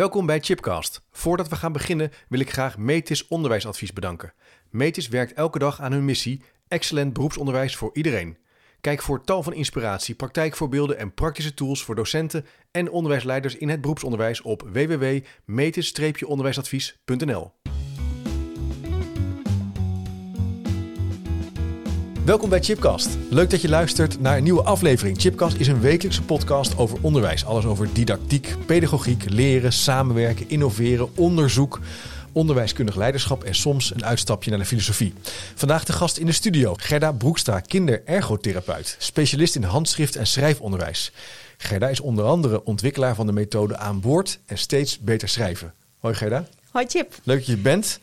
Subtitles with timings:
[0.00, 1.02] Welkom bij Chipcast.
[1.10, 4.32] Voordat we gaan beginnen wil ik graag Metis Onderwijsadvies bedanken.
[4.70, 8.38] Metis werkt elke dag aan hun missie: excellent beroepsonderwijs voor iedereen.
[8.80, 13.80] Kijk voor tal van inspiratie, praktijkvoorbeelden en praktische tools voor docenten en onderwijsleiders in het
[13.80, 17.52] beroepsonderwijs op www.metis-onderwijsadvies.nl.
[22.30, 23.08] Welkom bij Chipcast.
[23.30, 25.20] Leuk dat je luistert naar een nieuwe aflevering.
[25.20, 27.44] Chipcast is een wekelijkse podcast over onderwijs.
[27.44, 31.80] Alles over didactiek, pedagogiek, leren, samenwerken, innoveren, onderzoek,
[32.32, 35.14] onderwijskundig leiderschap en soms een uitstapje naar de filosofie.
[35.54, 41.12] Vandaag de gast in de studio, Gerda Broekstra, kinderergotherapeut, specialist in handschrift en schrijfonderwijs.
[41.56, 45.74] Gerda is onder andere ontwikkelaar van de methode aan boord en steeds beter schrijven.
[45.98, 46.46] Hoi Gerda.
[46.70, 47.14] Hoi Chip.
[47.22, 48.00] Leuk dat je bent.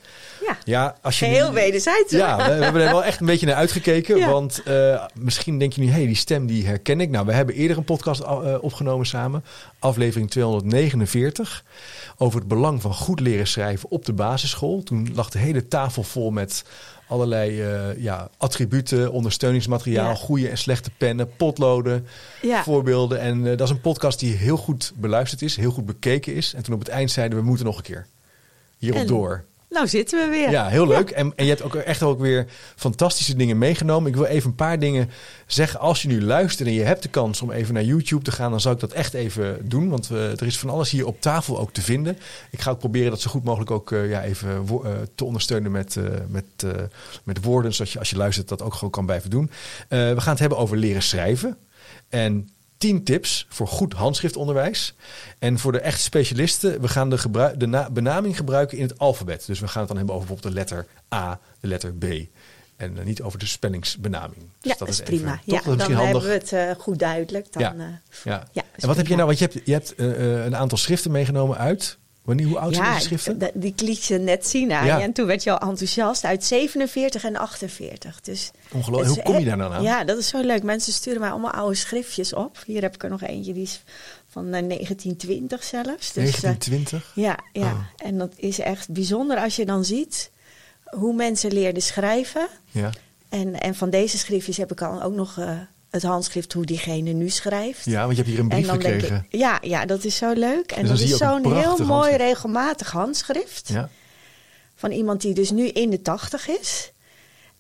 [0.48, 2.12] Ja, Ja, als je heel wederzijds.
[2.12, 4.18] Ja, we, we hebben er wel echt een beetje naar uitgekeken.
[4.18, 4.30] Ja.
[4.30, 7.10] Want eh, misschien denk je nu, hé, hey, die stem die herken ik.
[7.10, 9.44] Nou, we hebben eerder een podcast eh, opgenomen samen.
[9.80, 11.64] Aflevering 249.
[12.18, 14.84] Over het belang van goed leren schrijven op de basisschool.
[14.84, 16.64] Toen lag de hele tafel vol met
[17.08, 20.16] allerlei eh, ja, attributen, ondersteuningsmateriaal, Ja.
[20.16, 22.08] goede en slechte pennen, potloden,
[22.42, 22.64] Ja.
[22.64, 23.20] voorbeelden.
[23.20, 26.54] En dat is een podcast die heel goed beluisterd is, heel goed bekeken is.
[26.54, 28.06] En toen op het eind zeiden we, we moeten nog een keer
[28.78, 29.44] hierop En- door.
[29.78, 30.50] Nou zitten we weer.
[30.50, 31.09] Ja, heel leuk.
[31.09, 34.09] En, en je hebt ook echt ook weer fantastische dingen meegenomen.
[34.09, 35.09] Ik wil even een paar dingen
[35.45, 35.80] zeggen.
[35.80, 38.52] Als je nu luistert en je hebt de kans om even naar YouTube te gaan,
[38.52, 39.89] dan zou ik dat echt even doen.
[39.89, 42.17] Want we, er is van alles hier op tafel ook te vinden.
[42.52, 45.72] Ik ga ook proberen dat zo goed mogelijk ook eh, ja, even eh, te ondersteunen
[45.72, 46.66] met, met,
[47.23, 47.73] met woorden.
[47.73, 49.50] Zodat je als je luistert dat ook gewoon kan blijven doen.
[49.89, 51.58] We gaan het hebben over leren schrijven.
[52.09, 54.94] En 10 tips voor goed handschriftonderwijs.
[55.39, 59.00] En voor de echte specialisten, we gaan de, gebruik, de na- benaming gebruiken in het
[59.00, 59.45] alfabet.
[59.45, 62.03] Dus we gaan het dan hebben over bijvoorbeeld de letter A, de letter B.
[62.75, 64.42] En eh, niet over de spellingsbenaming.
[64.61, 65.39] Dus Ja, dat is prima.
[65.44, 66.03] Ja, dat is dan handig.
[66.03, 67.53] hebben we het eh, goed duidelijk.
[67.53, 67.75] Dan, Ja.
[67.78, 67.86] eh,
[68.23, 68.48] Ja.
[68.75, 69.28] En wat heb je nou?
[69.28, 71.98] Want je hebt, je hebt een aantal schriften meegenomen uit.
[72.28, 73.52] Wanneer, hoe oud zijn die schriften?
[73.53, 75.02] die liet je net zien aan Ja.
[75.02, 78.22] En toen werd je al enthousiast uit 47 en 48.
[78.22, 79.14] Dus Ongelooflijk.
[79.14, 79.83] Hoe kom je daar dan aan?
[79.83, 80.64] Ja, dat is zo leuk.
[80.64, 82.64] Mensen sturen mij allemaal oude schriftjes op.
[82.65, 83.83] Hier heb ik er nog eentje, die is
[84.27, 86.14] van eh, 1920 zelfs.
[86.14, 87.11] Dus, eh, 1920?
[87.15, 87.71] Ja, ja.
[87.71, 87.80] Oh.
[87.98, 90.32] en dat is echt bijzonder als je dan ziet
[90.83, 92.48] hoe mensen leerden schrijven.
[92.71, 92.89] Ja.
[93.30, 95.52] En, en van deze schriftjes heb ik al ook nog eh,
[95.97, 97.85] het handschrift hoe diegene nu schrijft.
[97.85, 99.25] ja, want je hebt hier een brief gekregen.
[99.30, 100.71] ik, ja, ja, dat is zo leuk.
[100.71, 103.67] En Dus dat is zo'n heel mooi regelmatig handschrift.
[103.67, 103.89] Ja.
[104.75, 106.91] Van iemand die dus nu in de tachtig is.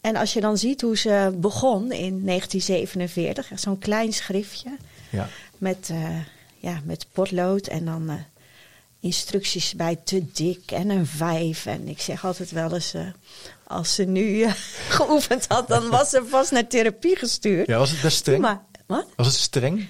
[0.01, 4.69] En als je dan ziet hoe ze begon in 1947, echt zo'n klein schriftje
[5.09, 5.29] Ja.
[5.57, 6.17] met, eh,
[6.57, 8.15] ja, met potlood en dan eh,
[8.99, 11.65] instructies bij te dik en een vijf.
[11.65, 13.07] En ik zeg altijd wel eens, eh,
[13.67, 14.51] als ze nu eh,
[14.97, 17.67] geoefend had, dan was ze vast naar therapie gestuurd.
[17.67, 18.41] ja, was het best streng?
[18.41, 19.05] Maar, wat?
[19.15, 19.87] Was het streng?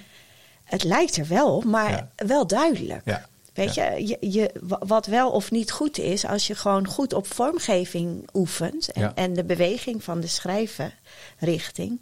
[0.64, 2.10] Het lijkt er wel op, maar Ja.
[2.26, 3.00] wel duidelijk.
[3.04, 3.26] Ja.
[3.54, 7.12] Weet je, je, je, wa- wat wel of niet goed is, als je gewoon goed
[7.12, 12.00] op vormgeving oefent en, en de beweging van de schrijvenrichting,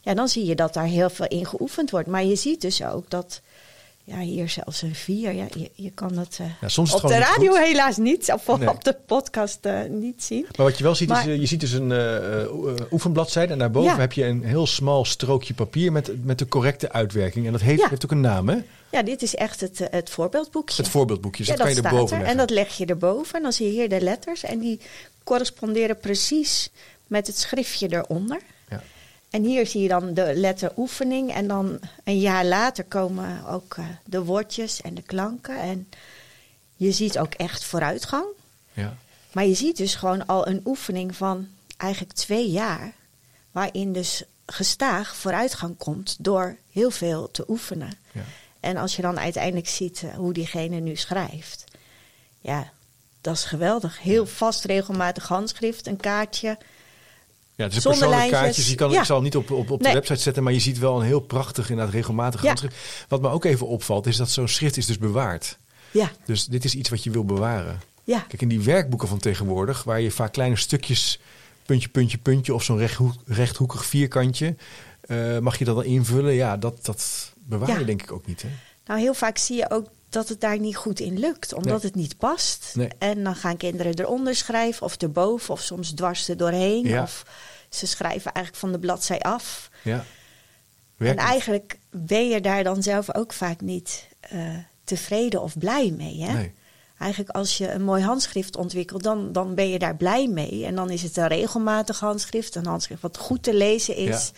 [0.00, 2.08] ja, dan zie je dat daar heel veel in geoefend wordt.
[2.08, 3.40] Maar je ziet dus ook dat,
[4.06, 7.08] ja, hier zelfs een vier, ja, je, je kan dat eh, Ja, soms op de
[7.14, 8.68] niet radio helaas niet, of Nee.
[8.68, 10.46] op de podcast eh, niet zien.
[10.56, 12.48] Maar wat je wel ziet, Maar- is, eh, je ziet dus een eh, eh,
[12.90, 13.52] oefenbladzijde.
[13.52, 13.98] En daarboven Ja.
[14.00, 17.46] heb je een heel smal strookje papier met, met de correcte uitwerking.
[17.46, 17.88] En dat heeft, Ja.
[17.88, 18.56] heeft ook een naam, hè?
[18.90, 20.82] Ja, dit is echt het, het voorbeeldboekje.
[20.82, 21.38] Het voorbeeldboekje.
[21.44, 22.22] Dus Ja, dat, kan je staat erboven er.
[22.22, 22.40] leggen.
[22.40, 23.34] En dat leg je erboven.
[23.36, 24.42] En dan zie je hier de letters.
[24.44, 24.80] En die
[25.24, 26.70] corresponderen precies
[27.06, 28.40] met het schriftje eronder.
[28.68, 28.82] Ja.
[29.34, 31.32] En hier zie je dan de letter oefening.
[31.32, 35.58] En dan een jaar later komen ook eh, de woordjes en de klanken.
[35.58, 35.88] En
[36.76, 38.24] je ziet ook echt vooruitgang.
[38.72, 38.96] Ja.
[39.32, 42.92] Maar je ziet dus gewoon al een oefening van eigenlijk twee jaar.
[43.50, 47.92] Waarin dus gestaag vooruitgang komt door heel veel te oefenen.
[48.12, 48.24] Ja.
[48.60, 51.64] En als je dan uiteindelijk ziet eh, hoe diegene nu schrijft.
[52.40, 52.72] Ja,
[53.20, 54.00] dat is geweldig.
[54.00, 56.58] Heel vast, regelmatig handschrift, een kaartje.
[57.56, 58.60] Ja, het is een Zonder persoonlijk kaartje.
[58.62, 58.98] Dus je kan, Ja.
[59.00, 59.94] Ik zal het niet op, op, op de Nee.
[59.94, 62.46] website zetten, maar je ziet wel een heel prachtig, inderdaad regelmatig Ja.
[62.46, 62.76] handschrift.
[63.08, 65.58] Wat me ook even opvalt, is dat zo'n schrift is dus bewaard.
[65.90, 67.80] Ja, Dus dit is iets wat je wil bewaren.
[68.04, 71.20] ja, Kijk, in die werkboeken van tegenwoordig, waar je vaak kleine stukjes,
[71.66, 74.56] puntje, puntje, puntje, of zo'n rechthoek, rechthoekig vierkantje,
[75.00, 76.32] eh, mag je dat dan invullen?
[76.34, 77.78] Ja, dat, dat bewaar Ja.
[77.78, 78.42] je denk ik ook niet.
[78.42, 78.48] Hè?
[78.86, 81.52] nou heel vaak zie je ook dat het daar niet goed in lukt.
[81.52, 81.90] Omdat Nee.
[81.90, 82.72] het niet past.
[82.74, 82.88] Nee.
[82.98, 85.54] En dan gaan kinderen eronder schrijven of erboven.
[85.54, 86.86] Of soms dwars er doorheen.
[86.86, 87.02] Ja.
[87.02, 87.24] Of
[87.68, 89.70] ze schrijven eigenlijk van de bladzij af.
[89.82, 90.04] Ja.
[90.98, 96.22] En eigenlijk ben je daar dan zelf ook vaak niet eh, tevreden of blij mee.
[96.22, 96.32] Hè?
[96.32, 96.52] Nee.
[96.98, 100.64] Eigenlijk als je een mooi handschrift ontwikkelt, dan, dan ben je daar blij mee.
[100.66, 104.32] En dan is het een regelmatig handschrift, een handschrift wat goed te lezen is.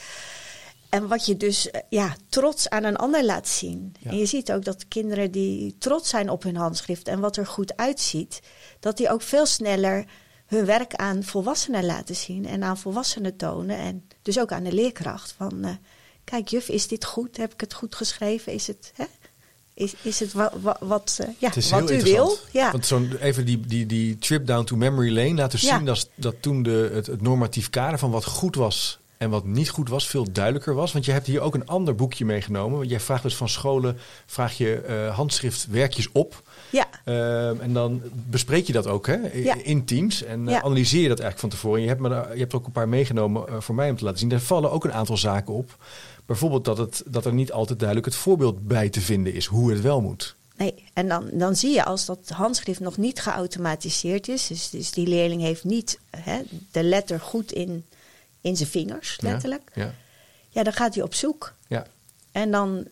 [0.89, 3.95] En wat je dus eh, ja, trots aan een ander laat zien.
[4.01, 4.11] Ja.
[4.11, 7.47] En je ziet ook dat kinderen die trots zijn op hun handschrift en wat er
[7.47, 8.41] goed uitziet,
[8.81, 10.05] dat die ook veel sneller
[10.47, 13.77] hun werk aan volwassenen laten zien en aan volwassenen tonen.
[13.79, 15.35] En dus ook aan de leerkracht.
[15.37, 15.71] Van eh,
[16.25, 17.37] kijk, juf, is dit goed?
[17.37, 18.53] Heb ik het goed geschreven?
[18.53, 19.05] Is het, hè?
[19.75, 22.37] Is, is het wa- wa- wat, eh, ja, Het is wat u wil?
[22.53, 22.71] Ja.
[22.71, 25.77] Want zo'n, even die, die, die trip down to memory lane laten Ja.
[25.77, 29.45] zien dat, dat toen de, het, het normatief kader van wat goed was en wat
[29.45, 30.93] niet goed was veel duidelijker was.
[30.93, 32.79] Want je hebt hier ook een ander boekje meegenomen.
[32.79, 33.97] Want jij vraagt dus van scholen,
[34.27, 36.43] vraag je eh, handschriftwerkjes op.
[36.71, 36.87] ja.
[37.05, 39.55] Ehm, en dan bespreek je dat ook hè, Ja.
[39.63, 40.23] in teams.
[40.23, 40.63] En eh, Ja.
[40.63, 41.77] analyseer je dat eigenlijk van tevoren.
[41.79, 44.05] En je hebt, me je hebt ook een paar meegenomen eh, voor mij om te
[44.05, 44.29] laten zien.
[44.29, 45.77] Daar vallen ook een aantal zaken op.
[46.27, 49.71] Bijvoorbeeld dat, het, dat er niet altijd duidelijk het voorbeeld bij te vinden is hoe
[49.71, 50.35] het wel moet.
[50.57, 54.91] Nee, en dan, dan zie je als dat handschrift nog niet geautomatiseerd is, dus, dus
[54.91, 56.41] die leerling heeft niet hè,
[56.71, 57.85] de letter goed in,
[58.47, 59.71] in zijn vingers, Ja, letterlijk.
[59.75, 59.95] Ja,
[60.49, 61.55] Ja, dan gaat hij op zoek.
[61.69, 61.87] ja,
[62.33, 62.87] En dan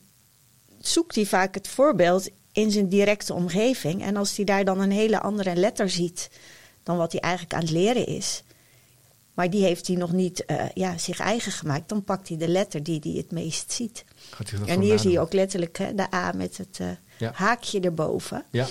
[0.81, 4.03] zoekt hij vaak het voorbeeld in zijn directe omgeving.
[4.03, 6.31] En als hij daar dan een hele andere letter ziet
[6.83, 8.43] dan wat hij eigenlijk aan het leren is,
[9.35, 12.49] maar die heeft hij nog niet eh, ja, zich eigen gemaakt, dan pakt hij de
[12.49, 14.05] letter die hij het meest ziet.
[14.31, 16.89] Gaat hij dat En hier zie je ook letterlijk hè, de A met het eh,
[17.19, 17.31] Ja.
[17.35, 18.45] haakje erboven.
[18.51, 18.67] Ja.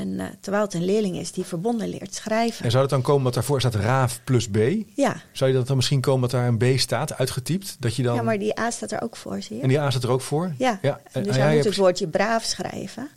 [0.00, 2.64] En eh, terwijl het een leerling is die verbonden leert schrijven.
[2.64, 4.56] En zou het dan komen dat daarvoor staat raaf plus B?
[4.94, 5.16] Ja.
[5.32, 7.76] Zou je dat dan misschien komen dat daar een B staat, uitgetypt?
[7.78, 8.14] Dat je dan...
[8.14, 9.62] ja, maar die A staat er ook voor, zie je?
[9.62, 10.52] En die A staat er ook voor?
[10.58, 11.00] Ja, ja.
[11.12, 13.08] En dus hij ja, moet ja, het woordje braaf schrijven.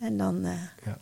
[0.00, 0.44] En dan...
[0.44, 0.50] eh,
[0.84, 0.98] Ja.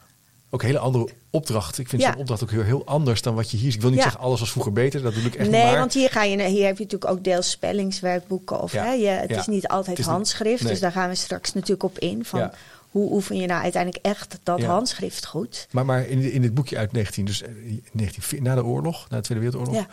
[0.51, 1.79] Ook een hele andere opdracht.
[1.79, 2.11] Ik vind Ja.
[2.11, 3.75] zo'n opdracht ook heel, heel anders dan wat je hier ziet.
[3.75, 4.05] Ik wil niet Ja.
[4.05, 5.71] zeggen alles was vroeger beter, dat doe ik echt nee, niet.
[5.71, 8.61] Maar want hier, ga je, hier heb je natuurlijk ook deels spellingswerkboeken.
[8.61, 10.62] Of, Ja, hè, je, het is niet altijd Het is niet- handschrift.
[10.62, 10.71] nee.
[10.73, 12.25] Dus daar gaan we straks natuurlijk op in.
[12.25, 12.53] Van Ja.
[12.94, 14.67] Hoe oefen je nou uiteindelijk echt dat Ja.
[14.67, 15.67] handschrift goed?
[15.70, 17.50] Maar, maar in, in dit boekje uit 19, dus eh,
[17.93, 19.88] 19, na de oorlog, na de Tweede Wereldoorlog, Ja.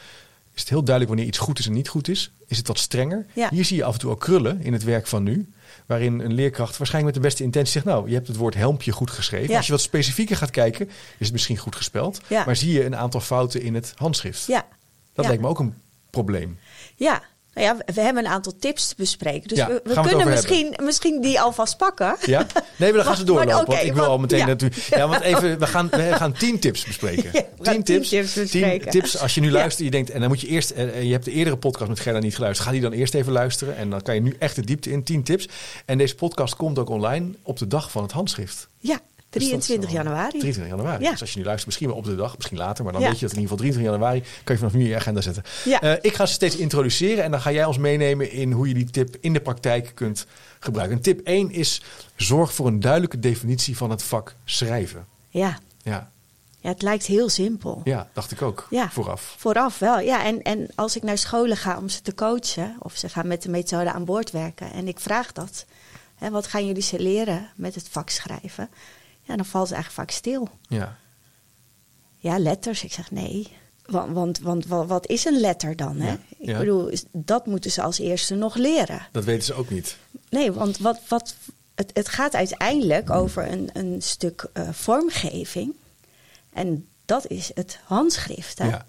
[0.53, 2.31] is het heel duidelijk wanneer iets goed is en niet goed is.
[2.47, 3.25] Is het wat strenger.
[3.33, 3.49] Ja.
[3.49, 5.49] Hier zie je af en toe ook krullen in het werk van nu.
[5.85, 7.85] Waarin een leerkracht waarschijnlijk met de beste intentie zegt...
[7.85, 9.55] nou, je hebt het woord helmpje goed geschreven.
[9.55, 12.19] Als je wat specifieker gaat kijken, is het misschien goed gespeld.
[12.29, 14.45] Maar zie je een aantal fouten in het handschrift.
[14.47, 14.65] Ja,
[15.13, 15.73] Dat lijkt me ook een
[16.09, 16.57] probleem.
[16.95, 17.23] ja.
[17.53, 19.47] Nou ja, we- we hebben een aantal tips te bespreken.
[19.47, 22.15] Dus Ja, we, we we kunnen misschien, misschien die alvast pakken.
[22.25, 22.45] Ja?
[22.77, 23.65] Nee, maar dan gaan ze maar doorlopen.
[23.67, 24.45] want ik wil want- al meteen ja.
[24.45, 24.81] natuurlijk.
[24.89, 27.23] Ja, want even, we gaan, we gaan tien tips bespreken.
[27.23, 28.91] Ja, we gaan tien tips bespreken.
[28.91, 29.17] tips.
[29.19, 31.31] Als je nu luistert, je denkt, en dan moet je eerst, en je hebt de
[31.31, 33.77] eerdere podcast met Gerda niet geluisterd, ga die dan eerst even luisteren.
[33.77, 35.03] En dan kan je nu echt de diepte in.
[35.03, 35.47] Tien tips.
[35.85, 38.69] En deze podcast komt ook online op de dag van het handschrift.
[38.77, 38.99] Ja,
[39.39, 40.29] 23 dan januari.
[40.39, 41.03] 23 januari.
[41.03, 41.11] Ja.
[41.11, 43.07] Dus als je nu luistert, misschien wel op de dag, misschien later, maar dan Ja.
[43.09, 45.43] weet je dat in ieder geval 23 januari kan je vanaf nu je agenda zetten.
[45.65, 45.81] Ja.
[45.81, 48.73] Eh, ik ga ze steeds introduceren en dan ga jij ons meenemen in hoe je
[48.73, 50.25] die tip in de praktijk kunt
[50.59, 50.97] gebruiken.
[50.97, 51.81] En tip 1 is
[52.15, 55.05] zorg voor een duidelijke definitie van het vak schrijven.
[55.29, 55.57] Ja.
[55.83, 56.09] Ja,
[56.59, 57.81] ja, het lijkt heel simpel.
[57.83, 58.89] ja dacht ik ook Ja.
[58.91, 59.35] vooraf.
[59.37, 60.23] Vooraf wel, ja.
[60.25, 63.41] En, en als ik naar scholen ga om ze te coachen, of ze gaan met
[63.43, 65.65] de methode aan boord werken, en ik vraag dat,
[66.15, 68.69] hè, wat gaan jullie ze leren met het vak schrijven?
[69.21, 70.49] Ja, dan valt ze eigenlijk vaak stil.
[70.67, 70.97] Ja.
[72.15, 72.83] Ja, letters.
[72.83, 73.47] Ik zeg nee.
[73.85, 75.99] Want, want, want wa- wat is een letter dan?
[75.99, 76.09] Hè?
[76.11, 76.17] Ja,
[76.53, 79.07] Ik bedoel, dat moeten ze als eerste nog leren.
[79.11, 79.97] Dat weten ze ook niet.
[80.29, 81.35] Nee, want wat, wat,
[81.75, 85.73] het, het gaat uiteindelijk over een, een stuk eh, vormgeving.
[86.53, 88.57] En dat is het handschrift.
[88.57, 88.67] Hè?
[88.67, 88.85] Ja.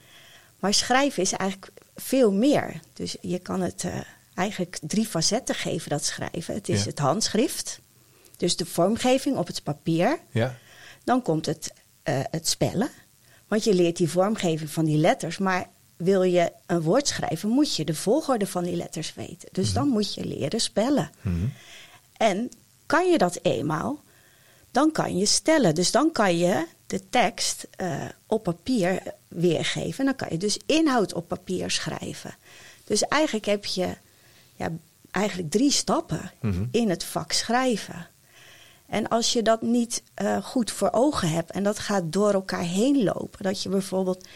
[0.59, 2.81] Maar schrijven is eigenlijk veel meer.
[2.93, 4.01] Dus je kan het eh,
[4.35, 6.55] eigenlijk drie facetten geven, dat schrijven.
[6.55, 7.81] Het is het handschrift,
[8.37, 10.19] dus de vormgeving op het papier.
[10.31, 10.59] Ja,
[11.05, 12.89] Dan komt het, eh, het spellen.
[13.49, 15.39] Want je leert die vormgeving van die letters.
[15.39, 19.49] Maar wil je een woord schrijven, moet je de volgorde van die letters weten.
[19.53, 21.11] Dus dan moet je leren spellen.
[21.21, 21.47] Mhm.
[22.17, 22.51] En
[22.87, 24.03] kan je dat eenmaal,
[24.71, 25.75] dan kan je stellen.
[25.75, 29.99] Dus dan kan je de tekst eh, op papier weergeven.
[29.99, 32.35] En dan kan je dus inhoud op papier schrijven.
[32.85, 33.97] Dus eigenlijk heb je
[34.57, 34.73] ja,
[35.11, 36.65] eigenlijk drie stappen Mhm.
[36.71, 38.07] in het vak schrijven.
[38.93, 42.63] En als je dat niet eh, goed voor ogen hebt en dat gaat door elkaar
[42.63, 44.27] heen lopen, dat je bijvoorbeeld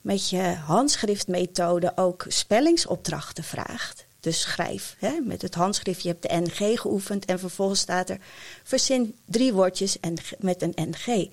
[0.00, 4.06] met je handschriftmethode ook spellingsopdrachten vraagt.
[4.20, 8.18] Dus schrijf hè, met het handschrift, je hebt de NG geoefend en vervolgens staat er
[8.62, 11.30] verzin drie woordjes en, met een NG.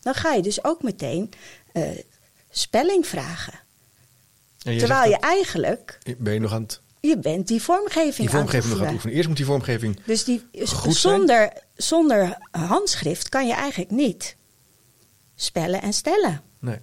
[0.00, 1.30] Dan ga je dus ook meteen
[1.72, 1.82] eh,
[2.50, 3.60] spelling vragen.
[4.58, 8.74] Je Terwijl je eigenlijk, ben je nog aan het, je bent die vormgeving die vormgeving
[8.74, 9.14] aan het oefenen.
[9.16, 11.14] Eerst moet die vormgeving dus die, Goed zijn?
[11.16, 14.36] zonder, zonder handschrift kan je eigenlijk niet
[15.34, 16.42] spellen en stellen.
[16.58, 16.78] Nee.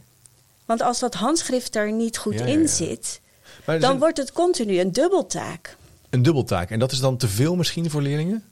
[0.66, 2.68] Want als dat handschrift er niet goed Ja, in ja.
[2.68, 3.22] zit,
[3.66, 5.78] Maar dan wordt het continu een dubbeltaak.
[6.10, 6.70] een dubbeltaak.
[6.70, 8.44] En dat is dan te veel misschien voor leerlingen?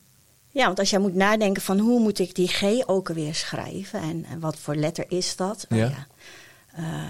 [0.50, 4.01] Ja, want als jij moet nadenken van hoe moet ik die G ook alweer schrijven
[4.01, 5.88] en, en wat voor letter is dat, Nou Ja.
[5.89, 6.08] ja,
[6.75, 7.10] eh,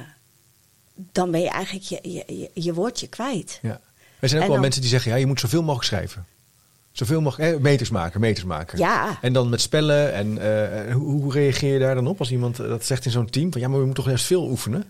[0.95, 3.59] dan ben je eigenlijk je, je, je, je woordje kwijt.
[3.61, 3.79] Ja.
[4.23, 6.25] Er zijn ook wel dan- mensen die zeggen, ja, je moet zoveel mogelijk schrijven.
[6.91, 8.77] Zoveel mogelijk, eh, meters maken, meters maken.
[8.79, 9.17] Ja.
[9.21, 10.13] En dan met spellen.
[10.13, 13.11] En eh, hoe, hoe reageer je daar dan op als iemand eh, dat zegt in
[13.11, 13.51] zo'n team?
[13.51, 14.83] Van, ja, maar we moeten toch juist veel oefenen?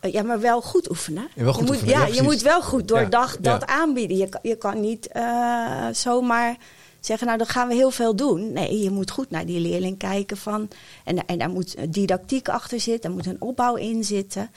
[0.00, 1.28] Eh, Ja, maar wel goed oefenen.
[1.34, 4.16] Ja, wel goed je moet, ja, Ja, je moet wel goed doordacht Ja, dat aanbieden.
[4.16, 6.56] Je, kan- je kan niet eh, zomaar
[7.00, 8.52] zeggen, nou dan gaan we heel veel doen.
[8.52, 10.68] Nee, je moet goed naar die leerling kijken van...
[11.04, 14.50] En, en daar moet didactiek achter zitten, er moet een opbouw in zitten.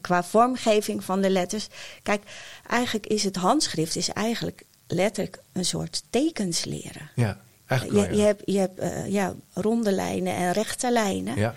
[0.00, 1.66] Qua vormgeving van de letters.
[2.02, 2.22] Kijk,
[2.68, 7.10] eigenlijk is het handschrift is eigenlijk letterlijk een soort tekens leren.
[7.14, 8.26] Ja, eigenlijk Je, wel, je ja.
[8.26, 11.36] hebt, je hebt eh, ja, ronde lijnen en rechte lijnen.
[11.36, 11.54] Ja.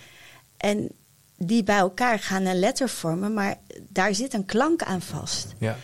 [0.58, 0.90] En
[1.38, 3.58] die bij elkaar gaan een letter vormen, maar
[3.90, 5.48] daar zit een klank aan vast.
[5.58, 5.78] Ja.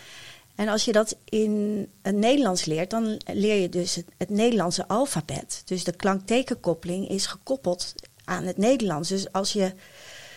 [0.54, 4.88] En als je dat in het Nederlands leert, dan leer je dus het, het Nederlandse
[4.88, 5.62] alfabet.
[5.64, 7.94] Dus de klanktekenkoppeling is gekoppeld
[8.24, 9.08] aan het Nederlands.
[9.08, 9.72] Dus als je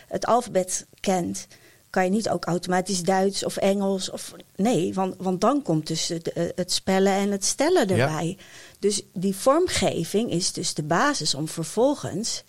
[0.07, 1.47] het alfabet kent,
[1.89, 6.07] kan je niet ook automatisch Duits of Engels of nee, want, want dan komt dus
[6.07, 8.07] het, het spellen en het stellen Ja.
[8.07, 8.37] erbij.
[8.79, 12.43] Dus die vormgeving is dus de basis om vervolgens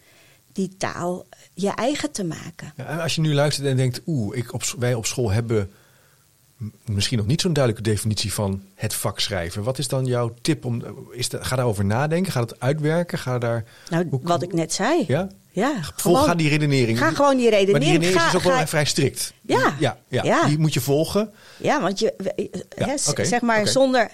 [0.52, 2.72] die taal je eigen te maken.
[2.76, 5.70] Ja, en als je nu luistert en denkt, oeh, ik op, wij op school hebben
[6.84, 9.62] misschien nog niet zo'n duidelijke definitie van het vak schrijven.
[9.62, 12.32] Wat is dan jouw tip om, is dat, ga daarover nadenken?
[12.32, 13.18] Ga het uitwerken?
[13.18, 15.04] Ga daar, Nou, Hoe- wat ik net zei.
[15.06, 15.28] ja?
[15.58, 16.98] Ja, Volg die redenering.
[16.98, 17.70] Ga gewoon die redenering.
[17.72, 19.32] Maar die redenering Ga- is ook wel ga- vrij strikt.
[19.42, 19.74] Ja.
[19.78, 20.22] Ja, ja.
[20.24, 20.46] Ja.
[20.46, 21.32] Die moet je volgen.
[21.56, 22.14] Ja, want je,
[23.22, 24.10] zeg maar, zonder,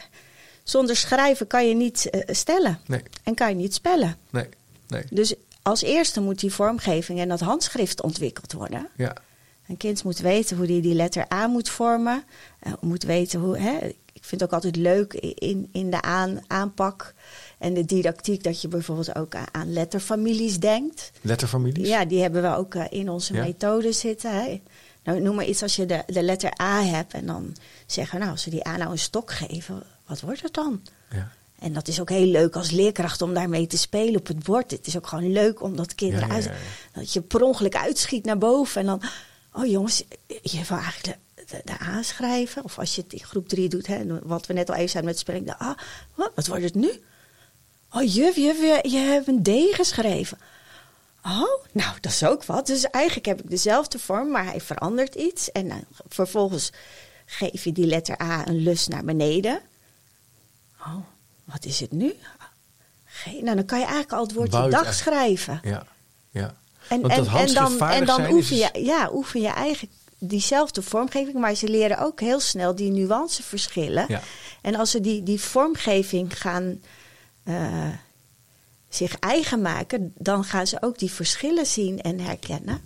[0.62, 2.78] zonder schrijven kan je niet eh, stellen.
[2.86, 4.16] Nee, En kan je niet spellen.
[4.30, 4.48] nee,
[4.88, 5.02] nee.
[5.10, 8.88] Dus als eerste moet die vormgeving en dat handschrift ontwikkeld worden.
[8.96, 9.14] Ja,
[9.68, 12.24] Een kind moet weten hoe hij die letter A moet vormen.
[12.60, 13.58] Eh, moet weten hoe.
[13.58, 13.78] Hè,
[14.12, 17.14] ik vind het ook altijd leuk in, in de aan, aanpak
[17.64, 21.10] en de didactiek dat je bijvoorbeeld ook aan, letterfamilies denkt.
[21.20, 21.88] letterfamilies.
[21.88, 23.44] Ja, die hebben we ook eh, in onze Ja.
[23.44, 24.30] methode zitten.
[24.30, 24.60] Hè.
[25.04, 27.56] Nou, noem maar iets als je de, de letter A hebt en dan
[27.86, 30.82] zeggen we, nou, als we die A nou een stok geven, wat wordt het dan?
[31.10, 31.30] Ja.
[31.58, 34.70] En dat is ook heel leuk als leerkracht om daarmee te spelen op het bord.
[34.70, 36.44] Het is ook gewoon leuk om dat kind Ja, ja, eruit...
[36.44, 36.56] ja, ja.
[36.92, 39.02] Dat je per ongeluk uitschiet naar boven en dan...
[39.52, 41.04] Oh jongens, je wil eigenlijk
[41.34, 42.64] de, de, de A schrijven.
[42.64, 45.10] Of als je het in groep 3 doet, hè, wat we net al even zeiden
[45.12, 45.46] met spelling.
[45.46, 45.76] De A,
[46.14, 46.90] wat, wat wordt het nu?
[47.94, 50.38] Oh juf, juf, je, je hebt een D geschreven.
[51.24, 52.66] Oh, nou, dat is ook wat.
[52.66, 55.52] Dus eigenlijk heb ik dezelfde vorm, maar hij verandert iets.
[55.52, 56.70] En dan vervolgens
[57.26, 59.60] geef je die letter A een lus naar beneden.
[60.80, 60.96] Oh,
[61.44, 62.14] wat is het nu?
[63.04, 63.26] G.
[63.26, 65.60] Nou, dan kan je eigenlijk al het woordje het dag schrijven.
[65.62, 65.86] Ja,
[66.30, 66.54] ja.
[66.88, 71.54] En, Want en, dan, en dan oefen, je, ja, oefen je eigenlijk diezelfde vormgeving, maar
[71.54, 74.04] ze leren ook heel snel die nuanceverschillen.
[74.08, 74.20] Ja.
[74.60, 76.80] En als ze die, die vormgeving gaan
[77.44, 77.88] eh,
[78.88, 82.80] zich eigen maken, dan gaan ze ook die verschillen zien en herkennen.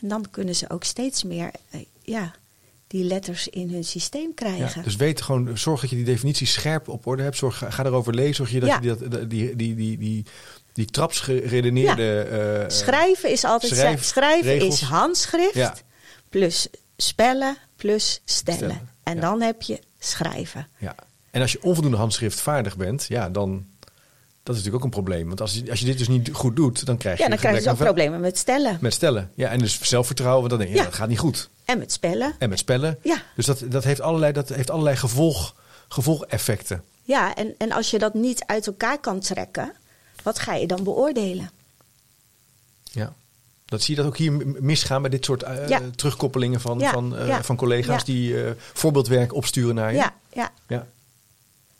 [0.00, 2.32] En dan kunnen ze ook steeds meer eh, ja,
[2.86, 4.72] die letters in hun systeem krijgen.
[4.76, 7.36] Ja, dus weet gewoon, zorg dat je die definitie scherp op orde hebt.
[7.36, 8.34] Zorg, ga erover lezen.
[8.34, 8.78] Zorg je dat Ja.
[8.82, 10.24] je dat, die, die, die, die, die,
[10.72, 12.20] die trapsgeredeneerde...
[12.20, 14.74] eh, schrijven is altijd schrijf- schrijven regels.
[14.74, 15.74] is handschrift Ja.
[16.28, 18.58] plus spellen plus stellen.
[18.58, 19.20] Stellen, En ja.
[19.20, 20.68] dan heb je schrijven.
[20.78, 20.94] Ja.
[21.32, 23.66] En als je onvoldoende handschrift vaardig bent, ja, dan...
[24.42, 25.26] Dat is natuurlijk ook een probleem.
[25.26, 27.38] Want als je, als je dit dus niet goed doet, dan krijg je Ja, dan
[27.38, 28.78] krijg je dus ook problemen met stellen.
[28.80, 29.30] Met stellen.
[29.34, 30.84] Ja, en dus zelfvertrouwen, want dan denk je, ja.
[30.84, 31.48] Dat gaat niet goed.
[31.64, 32.34] En met spellen.
[32.38, 32.98] En met spellen.
[33.02, 33.22] Ja.
[33.36, 35.54] Dus dat, dat heeft allerlei, dat heeft allerlei gevolg,
[35.88, 36.82] gevolgeffecten.
[37.02, 39.72] Ja, en, en als je dat niet uit elkaar kan trekken,
[40.22, 41.50] wat ga je dan beoordelen?
[42.82, 43.12] Ja.
[43.64, 45.80] Dat zie je dat ook hier misgaan bij dit soort eh, Ja.
[45.96, 50.10] terugkoppelingen van, Ja, van, eh, ja, van collega's die eh, voorbeeldwerk opsturen naar je.
[50.32, 50.86] Ja, ja.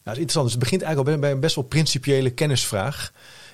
[0.05, 0.11] Ja.
[0.13, 0.45] Ja, dat is interessant.
[0.45, 3.13] Dus het begint eigenlijk al bij, een best wel principiële kennisvraag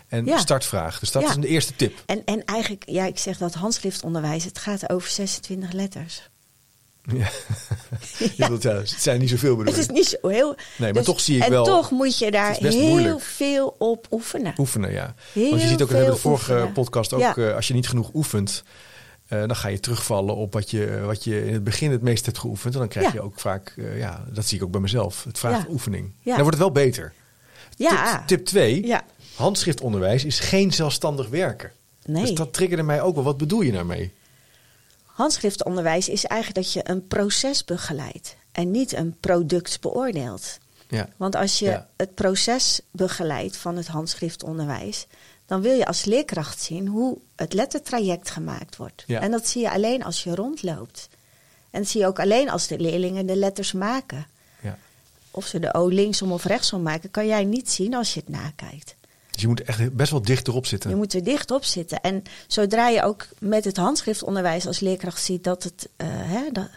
[0.09, 0.39] en Ja.
[0.39, 0.99] startvraag.
[0.99, 1.29] Dus dat Ja.
[1.29, 2.03] is de eerste tip.
[2.07, 6.21] En, en eigenlijk, ja, ik zeg dat handschriftonderwijs, het gaat over 26 letters.
[7.17, 7.29] Ja.
[8.37, 10.57] Bedoelt, ja, het zijn niet zoveel bedoel Het is niet zo heel...
[10.79, 13.21] maar toch zie ik en wel- toch moet je daar heel moeilijk.
[13.21, 14.55] veel op oefenen.
[14.59, 15.15] Oefenen, ja.
[15.33, 16.73] Heel Want je ziet ook, hebben de vorige oefenen.
[16.73, 17.35] podcast ook, Ja.
[17.37, 18.63] eh, als je niet genoeg oefent,
[19.29, 22.27] eh, dan ga je terugvallen op wat je, wat je in het begin het meest
[22.27, 22.75] hebt geoefend.
[22.75, 23.13] En dan krijg Ja.
[23.13, 25.73] je ook vaak, eh, ja, dat zie ik ook bij mezelf, het vraagt Ja.
[25.73, 26.13] oefening.
[26.21, 26.33] Ja.
[26.35, 27.13] Dan wordt het wel beter.
[27.77, 28.23] Ja.
[28.27, 29.05] Tip 2, Ja.
[29.35, 31.73] handschriftonderwijs is geen zelfstandig werken.
[32.05, 32.23] Nee.
[32.23, 33.25] Dus dat triggerde mij ook wel.
[33.25, 34.13] Wat bedoel je daarmee?
[35.05, 40.59] Handschriftonderwijs is eigenlijk dat je een proces begeleidt en niet een product beoordeelt.
[40.89, 41.09] Ja.
[41.17, 41.89] Want als je Ja.
[41.97, 45.07] het proces begeleidt van het handschriftonderwijs,
[45.47, 49.05] dan wil je als leerkracht zien hoe het lettertraject gemaakt wordt.
[49.07, 49.21] Ja.
[49.21, 51.09] En dat zie je alleen als je rondloopt.
[51.71, 54.27] En dat zie je ook alleen als de leerlingen de letters maken.
[54.61, 54.79] Ja.
[55.31, 58.29] Of ze de O linksom of rechtsom maken, kan jij niet zien als je het
[58.29, 58.95] nakijkt.
[59.31, 60.91] Dus je moet echt best wel dicht erop zitten.
[60.91, 62.01] Je moet er dicht op zitten.
[62.01, 66.69] En zodra je ook met het handschriftonderwijs als leerkracht ziet dat het, eh, hè, dat,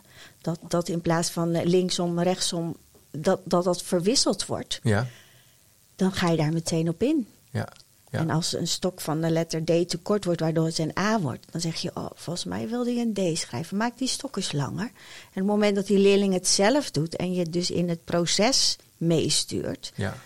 [0.42, 2.76] dat, dat in plaats van eh, linksom, rechtsom
[3.12, 5.08] dat, dat dat verwisseld wordt, Ja,
[5.96, 7.28] dan ga je daar meteen op in.
[7.52, 7.68] ja,
[8.12, 8.20] ja.
[8.20, 11.20] En als een stok van de letter D te kort wordt, waardoor het een A
[11.20, 13.78] wordt, dan zeg je, oh, volgens mij wilde je een D schrijven.
[13.78, 14.86] Maak die stok eens langer.
[14.86, 18.04] En op het moment dat die leerling het zelf doet en je dus in het
[18.06, 20.18] proces meestuurt, ja.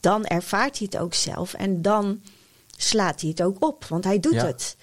[0.00, 2.20] dan ervaart hij het ook zelf en dan
[2.76, 4.46] slaat hij het ook op, want hij doet Ja.
[4.46, 4.76] het.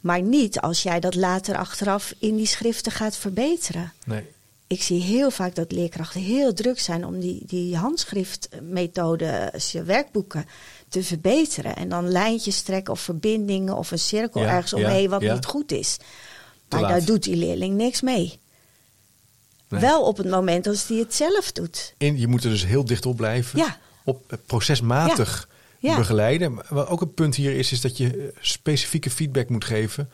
[0.00, 3.92] Maar niet als jij dat later achteraf in die schriften gaat verbeteren.
[4.04, 4.24] Nee.
[4.68, 10.46] Ik zie heel vaak dat leerkrachten heel druk zijn om die, die handschriftmethode, je werkboeken,
[10.88, 11.76] te verbeteren.
[11.76, 15.34] En dan lijntjes trekken of verbindingen of een cirkel Ja, ergens ja, omheen wat ja.
[15.34, 15.96] niet goed is.
[16.68, 18.38] Maar daar doet die leerling niks mee.
[19.68, 19.80] Nee.
[19.80, 21.94] Wel op het moment als hij het zelf doet.
[21.98, 23.76] In, je moet er dus heel dicht op blijven.
[24.04, 25.48] Op eh, procesmatig
[25.80, 26.54] begeleiden.
[26.54, 30.10] Maar wat ook een punt hier is, is dat je eh, specifieke feedback moet geven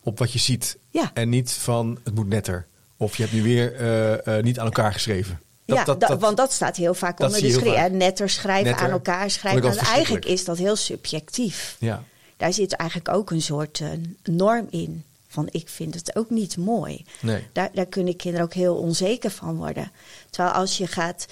[0.00, 0.78] op wat je ziet.
[1.14, 2.66] En niet van het moet netter.
[2.96, 5.40] Of je hebt nu weer eh, eh, niet aan elkaar geschreven.
[5.66, 7.88] Dat, ja, dat, da- dat- want dat staat heel vaak onder de.
[7.90, 8.86] Netter schrijven, Netter.
[8.86, 9.62] aan elkaar schrijven.
[9.62, 11.76] Want eigenlijk is dat heel subjectief.
[11.78, 12.02] ja.
[12.36, 13.88] Daar zit eigenlijk ook een soort eh,
[14.24, 15.04] norm in.
[15.28, 17.04] Van ik vind het ook niet mooi.
[17.20, 17.46] Nee.
[17.52, 19.92] Daar, daar kunnen kinderen ook heel onzeker van worden.
[20.30, 21.26] Terwijl als je gaat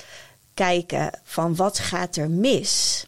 [0.55, 3.05] kijken van wat gaat er mis.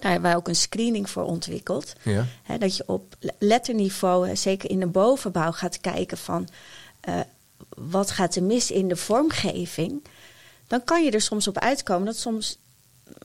[0.00, 1.92] Daar hebben wij ook een screening voor ontwikkeld.
[2.02, 2.26] Ja.
[2.42, 6.48] Hè, dat je op letterniveau, zeker in de bovenbouw, gaat kijken van
[7.88, 10.04] wat gaat er mis in de vormgeving.
[10.66, 12.58] Dan kan je er soms op uitkomen dat soms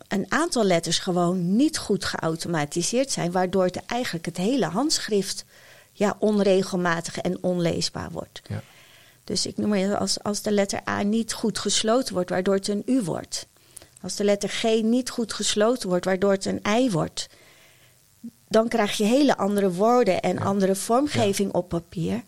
[0.07, 5.45] een aantal letters gewoon niet goed geautomatiseerd zijn, waardoor het eigenlijk het hele handschrift
[5.91, 8.41] ja, onregelmatig en onleesbaar wordt.
[8.47, 8.61] Ja.
[9.23, 12.67] Dus ik noem maar als, als de letter A niet goed gesloten wordt, waardoor het
[12.67, 13.47] een U wordt.
[14.01, 17.27] Als de letter G niet goed gesloten wordt, waardoor het een I wordt.
[18.47, 22.23] Dan krijg je hele andere woorden en andere vormgeving op papier.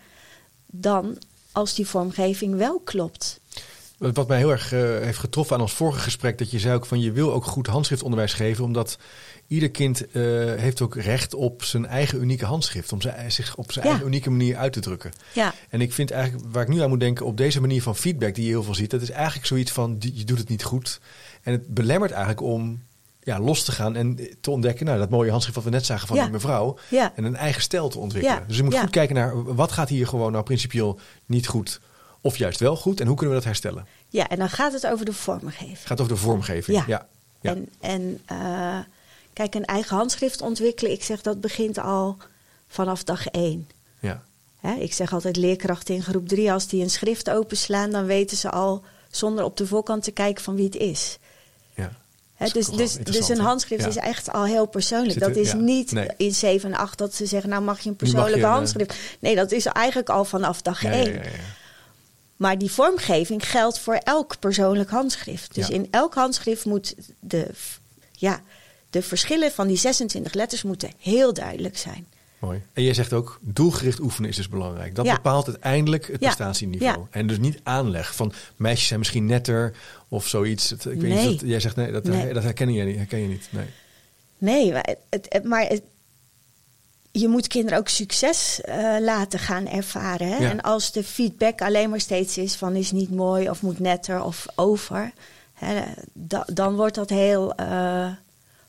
[0.66, 1.18] Dan
[1.58, 3.40] als die vormgeving wel klopt.
[3.98, 6.86] Wat mij heel erg eh, heeft getroffen aan ons vorige gesprek, dat je zei ook
[6.86, 8.98] van je wil ook goed handschriftonderwijs geven, omdat
[9.48, 10.22] ieder kind eh,
[10.56, 13.92] heeft ook recht op zijn eigen unieke handschrift, om zijn, zich op zijn Ja.
[13.92, 15.12] eigen unieke manier uit te drukken.
[15.34, 17.96] Ja, En ik vind eigenlijk, waar ik nu aan moet denken, op deze manier van
[17.96, 20.64] feedback die je heel veel ziet, dat is eigenlijk zoiets van je doet het niet
[20.64, 21.00] goed.
[21.44, 22.82] En het belemmert eigenlijk om
[23.28, 26.08] ja, los te gaan en te ontdekken, nou dat mooie handschrift wat we net zagen
[26.08, 26.24] van Ja.
[26.24, 27.12] die mevrouw, Ja.
[27.16, 28.44] en een eigen stijl te ontwikkelen.
[28.48, 31.80] Dus je moet goed kijken naar wat gaat hier gewoon nou principieel niet goed,
[32.22, 33.88] of juist wel goed, en hoe kunnen we dat herstellen?
[34.10, 35.78] ja, en dan gaat het over de vormgeving.
[35.88, 36.78] Gaat over de vormgeving.
[36.78, 36.84] Ja.
[36.88, 37.08] Ja.
[37.42, 37.52] ja.
[37.52, 38.80] En, en eh,
[39.34, 42.18] kijk, een eigen handschrift ontwikkelen, ik zeg dat begint al
[42.68, 43.70] vanaf dag één.
[44.00, 44.24] ja.
[44.60, 48.38] Hè, ik zeg altijd leerkrachten in groep drie, als die een schrift openslaan, dan weten
[48.38, 51.18] ze al zonder op de voorkant te kijken van wie het is.
[52.38, 53.90] Dus, dus, dus een handschrift Ja.
[53.90, 55.20] is echt al heel persoonlijk.
[55.20, 56.08] Dat is ja, niet nee.
[56.18, 58.52] in 7 en 8 dat ze zeggen, nou mag je een je persoonlijke een, eh,
[58.52, 58.96] handschrift.
[59.20, 61.06] Nee, dat is eigenlijk al vanaf dag Ja, 1.
[61.06, 61.30] ja, ja, ja.
[62.36, 65.56] Maar die vormgeving geldt voor elk persoonlijk handschrift.
[65.56, 67.48] Dus in elk handschrift moet de,
[68.12, 68.42] ja,
[68.90, 72.08] de verschillen van die 26 letters moeten heel duidelijk zijn.
[72.40, 72.62] Mooi.
[72.74, 74.96] En jij zegt ook, doelgericht oefenen is dus belangrijk.
[74.96, 75.14] Dat Ja.
[75.14, 76.28] bepaalt uiteindelijk het Ja.
[76.28, 76.98] prestatieniveau.
[77.00, 77.08] Ja.
[77.10, 79.74] En dus niet aanleg van meisjes zijn misschien netter
[80.08, 80.72] of zoiets.
[80.72, 81.28] Ik weet Nee.
[81.28, 82.34] niet, dat, jij zegt nee, dat, Nee.
[82.34, 82.96] dat herken je niet.
[82.98, 83.48] Herken je niet.
[83.50, 83.66] Nee.
[84.38, 85.82] Nee, maar, het, het- maar het-
[87.12, 90.28] je moet kinderen ook succes eh, laten gaan ervaren.
[90.28, 90.38] Hè?
[90.38, 90.50] Ja.
[90.50, 94.22] En als de feedback alleen maar steeds is van is niet mooi of moet netter
[94.24, 95.12] of over,
[95.54, 95.82] hè,
[96.14, 98.08] da- dan wordt dat heel eh,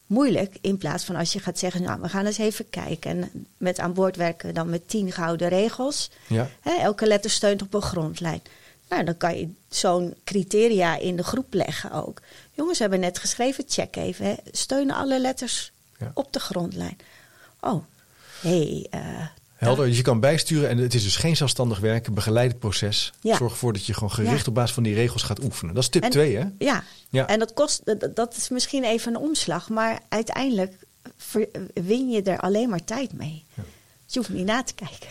[0.08, 0.56] moeilijk.
[0.60, 3.10] In plaats van als je gaat zeggen, nou we gaan eens even kijken.
[3.10, 6.10] En met aan boord werken we dan met tien gouden regels.
[6.26, 6.48] Ja.
[6.60, 8.42] Hè, elke letter steunt op een grondlijn.
[8.88, 12.20] Nou, dan kan je zo'n criteria in de groep leggen ook.
[12.54, 14.26] Jongens, hebben net geschreven, check even.
[14.26, 14.34] Hè.
[14.52, 16.10] Steunen alle letters Ja.
[16.14, 16.98] op de grondlijn?
[17.60, 17.84] Oh,
[18.40, 18.48] hé.
[18.50, 19.26] Hey, eh,
[19.58, 23.12] Helder, dus je kan bijsturen en het is dus geen zelfstandig werken, begeleid proces.
[23.20, 23.36] Ja.
[23.36, 24.48] Zorg ervoor dat je gewoon gericht Ja.
[24.48, 25.74] op basis van die regels gaat oefenen.
[25.74, 26.44] Dat is tip En- 2 hè?
[26.58, 26.84] Ja.
[27.10, 27.26] Ja.
[27.26, 27.82] en dat, kost,
[28.14, 30.72] dat, is misschien even een omslag, maar uiteindelijk
[31.74, 33.44] win je er alleen maar tijd mee.
[34.06, 35.08] Je hoeft niet na te kijken.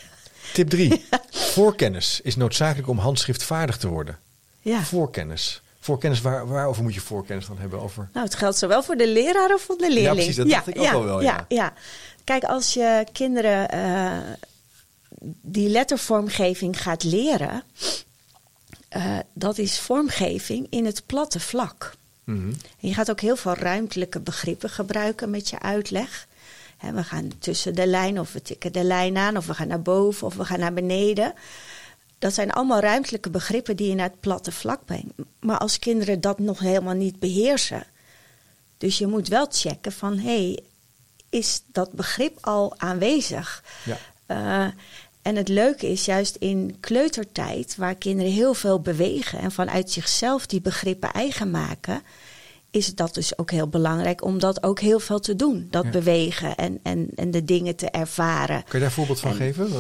[0.54, 1.06] Tip 3.
[1.56, 4.18] Voorkennis is noodzakelijk om handschriftvaardig te worden.
[4.62, 4.84] Ja.
[4.84, 5.62] Voorkennis.
[5.80, 7.82] Voorkennis, waar, waarover moet je voorkennis dan hebben?
[7.82, 8.10] Over...
[8.14, 10.16] Nou, het geldt zowel voor de leraar als voor de leerling.
[10.16, 11.46] precies, dat dacht ik ook al wel, ja.
[11.48, 11.74] ja.
[12.28, 14.18] Kijk, als je kinderen eh,
[15.42, 17.64] die lettervormgeving gaat leren,
[18.90, 21.96] eh, dat is vormgeving in het platte vlak.
[22.24, 22.54] Mhm.
[22.80, 26.28] Je gaat ook heel veel ruimtelijke begrippen gebruiken met je uitleg.
[26.94, 29.82] We gaan tussen de lijn of we tikken de lijn aan of we gaan naar
[29.82, 31.34] boven of we gaan naar beneden.
[32.20, 35.14] Dat zijn allemaal ruimtelijke begrippen die je naar het platte vlak brengt.
[35.40, 37.84] Maar als kinderen dat nog helemaal niet beheersen.
[38.78, 40.64] Dus je moet wel checken van hé, hey,
[41.30, 43.64] is dat begrip al aanwezig?
[43.86, 43.98] Ja.
[44.26, 44.72] Eh,
[45.22, 50.46] En het leuke is juist in kleutertijd, waar kinderen heel veel bewegen en vanuit zichzelf
[50.46, 52.02] die begrippen eigen maken,
[52.72, 55.68] is dat dus ook heel belangrijk om dat ook heel veel te doen.
[55.72, 55.90] Dat Ja.
[55.90, 58.64] bewegen en, en, en de dingen te ervaren.
[58.64, 59.72] Kan je daar een voorbeeld van En- geven?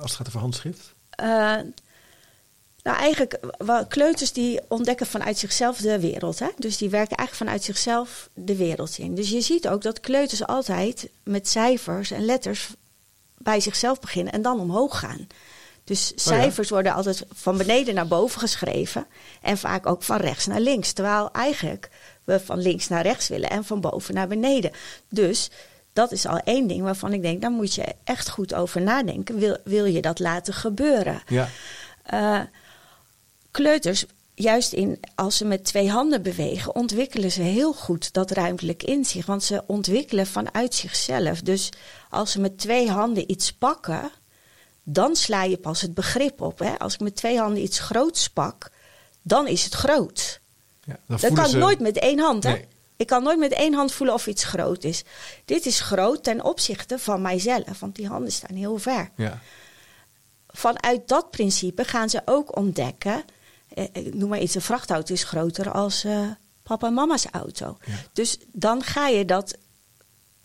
[0.00, 0.94] Als het gaat over handschrift?
[1.10, 1.54] Eh,
[2.82, 3.40] nou, eigenlijk,
[3.88, 6.38] kleuters die ontdekken vanuit zichzelf de wereld.
[6.38, 6.48] Hè?
[6.56, 9.14] Dus die werken eigenlijk vanuit zichzelf de wereld in.
[9.14, 12.68] Dus je ziet ook dat kleuters altijd met cijfers en letters
[13.38, 15.26] bij zichzelf beginnen en dan omhoog gaan.
[15.84, 16.14] Dus ja.
[16.16, 19.06] cijfers worden altijd van beneden naar boven geschreven
[19.42, 20.92] en vaak ook van rechts naar links.
[20.92, 21.88] Terwijl eigenlijk
[22.24, 24.70] we van links naar rechts willen en van boven naar beneden.
[25.08, 25.50] Dus
[25.92, 29.38] dat is al één ding waarvan ik denk, daar moet je echt goed over nadenken.
[29.38, 31.22] Wil, wil je dat laten gebeuren?
[31.28, 31.48] Ja.
[32.02, 32.40] Eh,
[33.62, 38.82] kleuters, juist in, als ze met twee handen bewegen, ontwikkelen ze heel goed dat ruimtelijk
[38.82, 39.26] inzicht.
[39.26, 41.40] Want ze ontwikkelen vanuit zichzelf.
[41.40, 41.68] Dus
[42.10, 44.10] als ze met twee handen iets pakken,
[44.82, 46.58] dan sla je pas het begrip op.
[46.58, 46.78] Hè?
[46.78, 48.70] Als ik met twee handen iets groots pak,
[49.22, 50.40] dan is het groot.
[50.84, 50.96] ja.
[51.06, 52.44] Dan Dat kan ze- nooit met één hand.
[52.44, 52.52] Hè?
[52.52, 52.66] Nee.
[52.96, 55.02] Ik kan nooit met één hand voelen of iets groot is.
[55.44, 59.40] Dit is groot ten opzichte van mijzelf, want die handen staan heel ver Ja.
[60.48, 63.24] vanuit dat principe gaan ze ook ontdekken.
[63.74, 66.30] Eh, ik noem maar iets, een vrachtauto is groter als eh,
[66.62, 67.78] papa en mama's auto.
[67.84, 67.94] Ja.
[68.12, 69.56] Dus dan ga je dat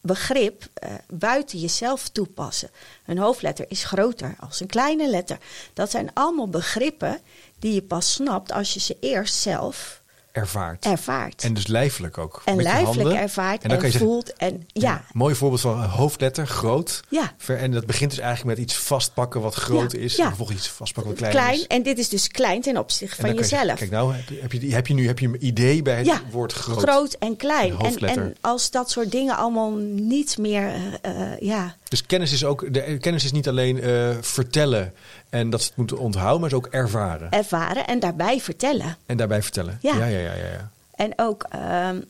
[0.02, 2.70] begrip eh, buiten jezelf toepassen.
[3.06, 5.38] Een hoofdletter is groter als een kleine letter.
[5.74, 7.22] Dat zijn allemaal begrippen
[7.60, 10.03] die je pas snapt als je ze eerst zelf
[10.34, 10.86] Ervaart.
[10.86, 11.43] ervaart.
[11.43, 12.41] En dus lijfelijk ook.
[12.46, 13.17] En met lijfelijk handen.
[13.22, 14.34] ervaart En en, dan kan je zeggen- voelt.
[14.34, 17.02] En ja, Mooi voorbeeld van een hoofdletter, groot.
[17.10, 17.34] ja.
[17.38, 20.15] Ver- En dat begint dus eigenlijk met iets vastpakken wat groot Ja, is.
[20.15, 20.22] ja.
[20.22, 21.54] En vervolgens iets vastpakken wat klein, klein.
[21.60, 21.67] is.
[21.67, 23.62] En dit is dus klein ten opzichte En van je jezelf.
[23.62, 25.96] zeggen, Kijk nou, heb je, heb, je, heb je nu heb je een idee bij
[26.04, 27.13] het woord groot.
[27.19, 27.72] en klein.
[27.72, 28.24] Een En, hoofdletter.
[28.24, 30.67] en als dat soort dingen allemaal niet meer,
[31.02, 34.93] eh, eh, ja, Dus kennis is ook, de kennis is niet alleen eh, vertellen
[35.29, 37.32] en dat ze het moeten onthouden, maar is ook ervaren.
[37.32, 38.97] ervaren en daarbij vertellen.
[39.06, 39.77] En daarbij vertellen.
[39.82, 39.95] Ja.
[39.95, 40.34] ja, ja, ja.
[40.34, 40.71] ja, ja.
[40.95, 42.01] En ook, ehm,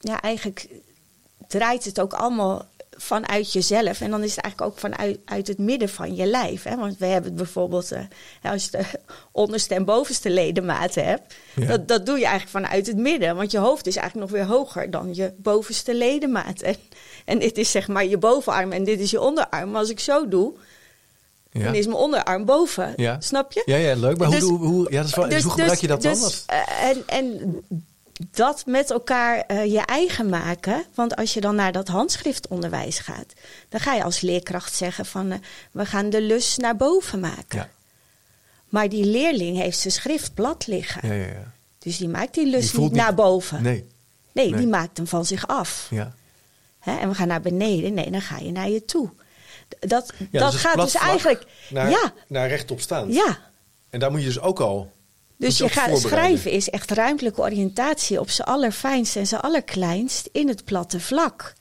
[0.00, 0.68] ja, eigenlijk
[1.48, 2.66] draait het ook allemaal
[2.96, 4.00] vanuit jezelf.
[4.00, 6.62] En dan is het eigenlijk ook vanuit uit het midden van je lijf.
[6.62, 6.76] Hè?
[6.76, 8.00] Want we hebben het bijvoorbeeld, eh,
[8.42, 8.84] als je de
[9.32, 11.66] onderste en bovenste ledematen hebt, Ja.
[11.66, 13.36] dat, dat doe je eigenlijk vanuit het midden.
[13.36, 16.62] Want je hoofd is eigenlijk nog weer hoger dan je bovenste ledemaat.
[17.24, 19.70] En, dit is zeg maar je bovenarm en dit is je onderarm.
[19.70, 20.52] Maar als ik zo doe,
[21.50, 21.64] Ja.
[21.64, 22.92] dan is mijn onderarm boven.
[22.96, 23.20] Ja.
[23.20, 23.62] Snap je?
[23.66, 24.18] Ja, ja, leuk.
[24.18, 26.12] Maar Dus- hoe, hoe, hoe, ja, dat is wel, dus, hoe gebruik je dat dan?
[26.12, 27.56] dus, Wat- eh, en, en
[28.30, 30.84] dat met elkaar eh, je eigen maken.
[30.94, 33.32] Want als je dan naar dat handschriftonderwijs gaat,
[33.68, 35.38] dan ga je als leerkracht zeggen van eh,
[35.70, 37.58] we gaan de lus naar boven maken.
[37.58, 37.68] ja.
[38.68, 41.08] Maar die leerling heeft zijn schriftblad liggen.
[41.08, 41.52] Ja, ja, ja.
[41.78, 43.62] Dus die maakt die lus Die voelt niet niet- naar boven.
[43.62, 43.86] Nee.
[44.32, 44.58] Nee, nee.
[44.58, 45.86] die maakt hem van zich af.
[45.90, 46.14] Ja.
[46.84, 46.98] Hè?
[46.98, 47.94] En we gaan naar beneden.
[47.94, 49.10] Nee, dan ga je naar je toe.
[49.80, 51.44] Dat, Ja, dat dus gaat dus eigenlijk.
[51.70, 53.12] Naar, ja, naar rechtop staan.
[53.12, 53.38] ja.
[53.90, 54.92] En daar moet je dus ook al.
[55.36, 60.48] Dus je gaat schrijven is echt ruimtelijke oriëntatie op zijn allerfijnst en zijn allerkleinst in
[60.48, 61.52] het platte vlak.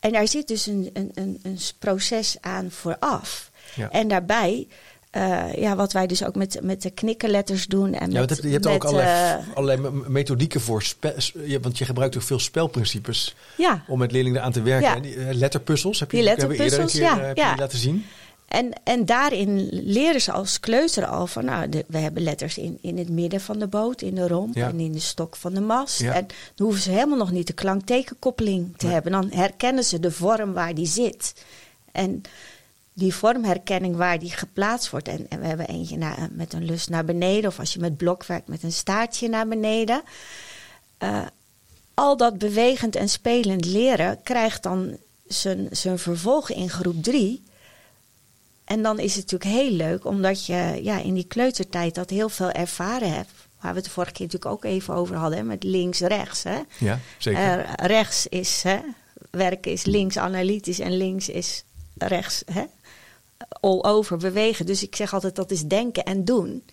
[0.00, 3.50] En daar zit dus een, een, een, een proces aan vooraf.
[3.74, 3.90] Ja.
[3.90, 4.68] En daarbij,
[5.10, 7.94] eh, ja, wat wij dus ook met, met de knikkerletters doen.
[7.94, 10.82] En Ja, met, je hebt met, ook allerlei, eh, allerlei methodieken voor.
[10.82, 11.14] Spe,
[11.60, 14.88] want je gebruikt ook veel spelprincipes ja, om met leerlingen aan te werken.
[14.88, 14.96] Ja.
[14.96, 17.58] En die, eh, letterpuzzels heb je, Die hebben we eerder een letterpuzzels, keer ja, je
[17.58, 18.04] laten zien.
[18.48, 22.78] En, en daarin leren ze als kleuter al van, nou, de- we hebben letters in,
[22.80, 24.68] in het midden van de boot, in de romp Ja.
[24.68, 26.00] en in de stok van de mast.
[26.00, 26.12] Ja.
[26.14, 28.94] En dan hoeven ze helemaal nog niet de klanktekenkoppeling te Nee.
[28.94, 29.12] hebben.
[29.12, 31.34] Dan herkennen ze de vorm waar die zit.
[31.92, 32.22] En
[33.00, 35.08] die vormherkenning waar die geplaatst wordt.
[35.08, 37.96] En, en we hebben eentje naar, met een lus naar beneden, of als je met
[37.96, 40.02] blok werkt met een staartje naar beneden.
[40.98, 41.26] Eh,
[41.94, 47.42] al dat bewegend en spelend leren krijgt dan zijn, zijn vervolg in groep 3.
[48.64, 52.28] En dan is het natuurlijk heel leuk, omdat je ja, in die kleutertijd dat heel
[52.28, 53.30] veel ervaren hebt.
[53.60, 56.42] Waar we het de vorige keer natuurlijk ook even over hadden, hè, met links-rechts.
[56.78, 57.58] Ja, zeker.
[57.58, 58.78] Eh, rechts is, hè,
[59.30, 61.64] werken is links analytisch en links is
[62.08, 62.64] rechts hè,
[63.48, 64.66] all over bewegen.
[64.66, 66.64] Dus ik zeg altijd dat is denken en doen.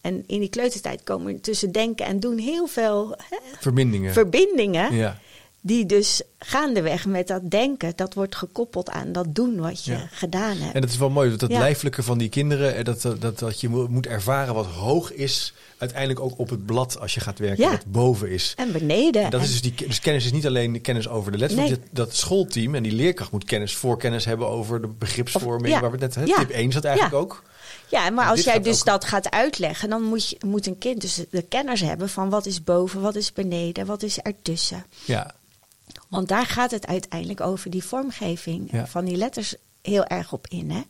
[0.00, 4.12] En in die kleutertijd komen tussen denken en doen heel veel hè, Verbindingen.
[4.12, 4.94] verbindingen.
[4.94, 5.18] ja.
[5.64, 10.08] Die dus gaandeweg met dat denken, dat wordt gekoppeld aan dat doen wat je Ja.
[10.12, 10.74] gedaan hebt.
[10.74, 11.58] En dat is wel mooi, dat, Ja.
[11.58, 15.12] lijfelijke van die kinderen, eh, dat, dat, dat, dat je mo- moet ervaren wat hoog
[15.12, 17.70] is, uiteindelijk ook op het blad als je gaat werken, Ja.
[17.70, 18.52] wat boven is.
[18.56, 19.22] En beneden.
[19.24, 21.60] En dat en- is dus, die, dus kennis is niet alleen kennis over de letters,
[21.60, 21.70] Nee.
[21.70, 25.80] want dat, dat schoolteam en die leerkracht moet kennis, voorkennis hebben over de begripsvorming, Of-
[25.80, 27.42] waar we het net, hè, tip 1 is dat eigenlijk ook.
[27.88, 30.78] Ja, maar En als jij dus ook- dat gaat uitleggen, dan moet, je, moet een
[30.78, 34.84] kind dus de kennis hebben van wat is boven, wat is beneden, wat is ertussen.
[35.04, 35.34] Ja,
[36.12, 38.86] Want daar gaat het uiteindelijk over die vormgeving Ja.
[38.86, 40.70] van die letters heel erg op in.
[40.70, 40.82] Hè?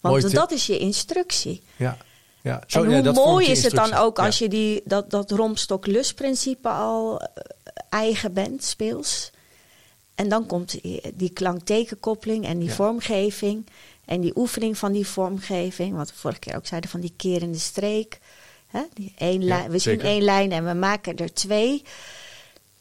[0.00, 1.62] Want dat is je instructie.
[1.76, 1.96] Ja.
[2.42, 2.62] Ja.
[2.68, 4.44] en hoe ja, dat vormt mooi is het dan ook als Ja.
[4.44, 7.26] je die, dat, dat romstok-lus-principe al eh,
[7.88, 9.30] eigen bent, speels.
[10.14, 10.78] En dan komt
[11.14, 12.74] die, klank-tekenkoppeling en die Ja.
[12.74, 13.66] vormgeving.
[14.04, 15.96] En die oefening van die vormgeving.
[15.96, 18.18] Wat we vorige keer ook zeiden van die kerende streek.
[18.66, 18.82] Hè?
[18.94, 21.82] Die één lijn, we zien één lijn en we maken er twee.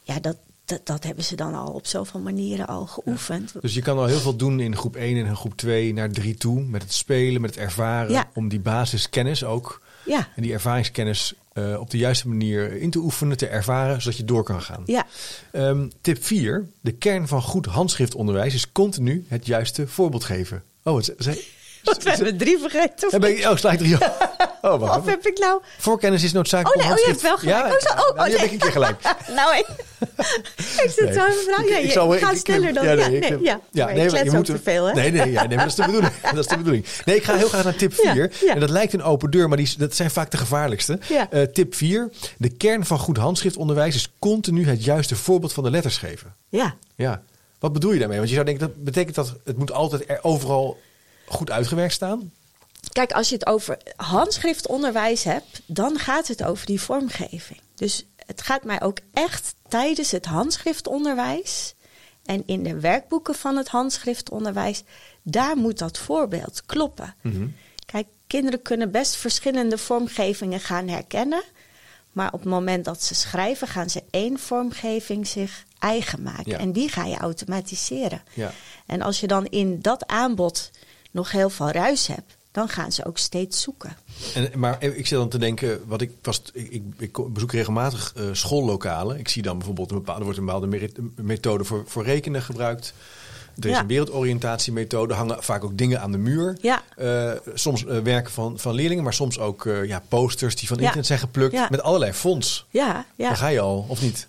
[0.03, 0.37] Ja, dat,
[0.73, 3.53] dat, dat hebben ze dan al op zoveel manieren al geoefend.
[3.61, 6.09] Dus je kan al heel veel doen in groep 1 en in groep 2 naar
[6.11, 6.61] 3 toe.
[6.63, 8.11] Met het spelen, met het ervaren.
[8.11, 8.29] Ja.
[8.33, 9.81] Om die basiskennis ook.
[10.05, 14.17] Ja, En die ervaringskennis eh, op de juiste manier in te oefenen, te ervaren, zodat
[14.17, 14.83] je door kan gaan.
[14.85, 15.05] ja.
[15.51, 16.67] Ehm, tip 4.
[16.81, 20.63] De kern van goed handschriftonderwijs is continu het juiste voorbeeld geven.
[20.83, 21.43] Oh, wat ze-
[21.83, 23.09] Want we hebben drie vergeten.
[23.11, 23.97] heb ik, oh, sla ik drie.
[24.65, 25.09] Oh, even.
[25.09, 25.61] heb ik nou...
[25.77, 26.81] Voorkennis is noodzakelijk.
[26.81, 27.57] Oh, nee, oh, je hebt wel gelijk.
[27.57, 28.45] Ja, Oh, zo, oh, nou, oh, die heb nee.
[28.45, 29.01] ik een keer gelijk.
[29.39, 29.65] nou, ik,
[30.83, 31.13] ik zit Nee.
[31.13, 31.67] zo even vragen.
[31.69, 32.85] Ja, Ik zal- ik- sneller dan...
[32.85, 33.59] Ja, ik- nee, ja.
[33.71, 34.93] Nee, je moet te veel, hè?
[34.93, 36.13] Nee, nee, ja, nee, maar dat is de bedoeling.
[36.21, 36.85] dat is de bedoeling.
[37.05, 38.15] Nee, ik ga heel graag naar tip 4.
[38.15, 38.53] Ja, ja.
[38.53, 40.99] En dat lijkt een open deur, maar die, dat zijn vaak de gevaarlijkste.
[41.29, 42.09] Eh, tip 4.
[42.37, 46.35] De kern van goed handschriftonderwijs is continu het juiste voorbeeld van de letters geven.
[46.49, 47.21] Ja, Ja.
[47.59, 48.17] Wat bedoel je daarmee?
[48.17, 50.79] Want je zou denken, dat betekent dat het moet altijd er overal
[51.25, 52.31] goed uitgewerkt staan?
[52.93, 57.59] Kijk, als je het over handschriftonderwijs hebt, dan gaat het over die vormgeving.
[57.75, 61.73] Dus het gaat mij ook echt tijdens het handschriftonderwijs
[62.25, 64.83] en in de werkboeken van het handschriftonderwijs,
[65.21, 67.15] daar moet dat voorbeeld kloppen.
[67.21, 67.47] Mhm.
[67.85, 71.43] Kijk, kinderen kunnen best verschillende vormgevingen gaan herkennen.
[72.11, 76.51] Maar op het moment dat ze schrijven, gaan ze één vormgeving zich eigen maken.
[76.51, 76.57] Ja.
[76.57, 78.21] En die ga je automatiseren.
[78.33, 78.51] Ja.
[78.85, 80.71] En als je dan in dat aanbod
[81.11, 83.95] nog heel veel ruis hebt, dan gaan ze ook steeds zoeken.
[84.33, 88.13] En, maar ik zit dan te denken, wat ik, was, ik, ik, ik bezoek regelmatig
[88.15, 89.19] eh, schoollokalen.
[89.19, 92.93] Ik zie dan bijvoorbeeld een bepaalde, wordt een bepaalde methode voor, voor rekenen gebruikt.
[93.59, 93.79] Er is Ja.
[93.81, 96.57] een wereldoriëntatiemethode, hangen vaak ook dingen aan de muur.
[96.61, 96.81] Ja.
[96.97, 100.83] Eh, soms eh, werken van, van leerlingen, maar soms ook ja, posters die van Ja.
[100.83, 101.53] internet zijn geplukt.
[101.53, 101.67] Ja.
[101.69, 102.65] Met allerlei fonts.
[102.69, 103.27] Ja, ja.
[103.27, 104.27] Dan ga je al, of niet?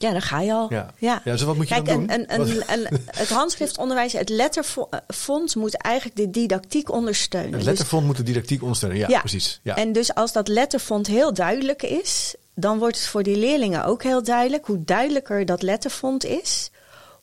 [0.00, 0.66] Ja, daar ga je al.
[0.72, 0.94] Ja.
[0.98, 1.20] Ja.
[1.24, 2.08] Ja, dus wat moet je Kijk, dan doen?
[2.08, 7.48] en- en- en- en het handschriftonderwijs, het letterfonds moet eigenlijk de didactiek ondersteunen.
[7.50, 8.98] Het Dus- letterfond moet de didactiek ondersteunen.
[9.08, 9.60] Ja, precies.
[9.62, 9.76] Ja.
[9.76, 14.02] En dus als dat letterfond heel duidelijk is, dan wordt het voor die leerlingen ook
[14.02, 14.66] heel duidelijk.
[14.66, 16.70] Hoe duidelijker dat letterfond is,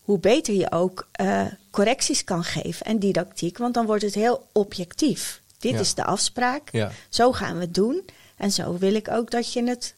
[0.02, 3.58] hoe beter je ook eh, correcties kan geven en didactiek.
[3.58, 5.42] Want dan wordt het heel objectief.
[5.60, 5.80] Dit Ja.
[5.80, 6.70] is de afspraak.
[6.72, 6.92] Ja.
[7.10, 8.06] Zo gaan we het doen.
[8.38, 9.94] En zo wil ik ook dat je het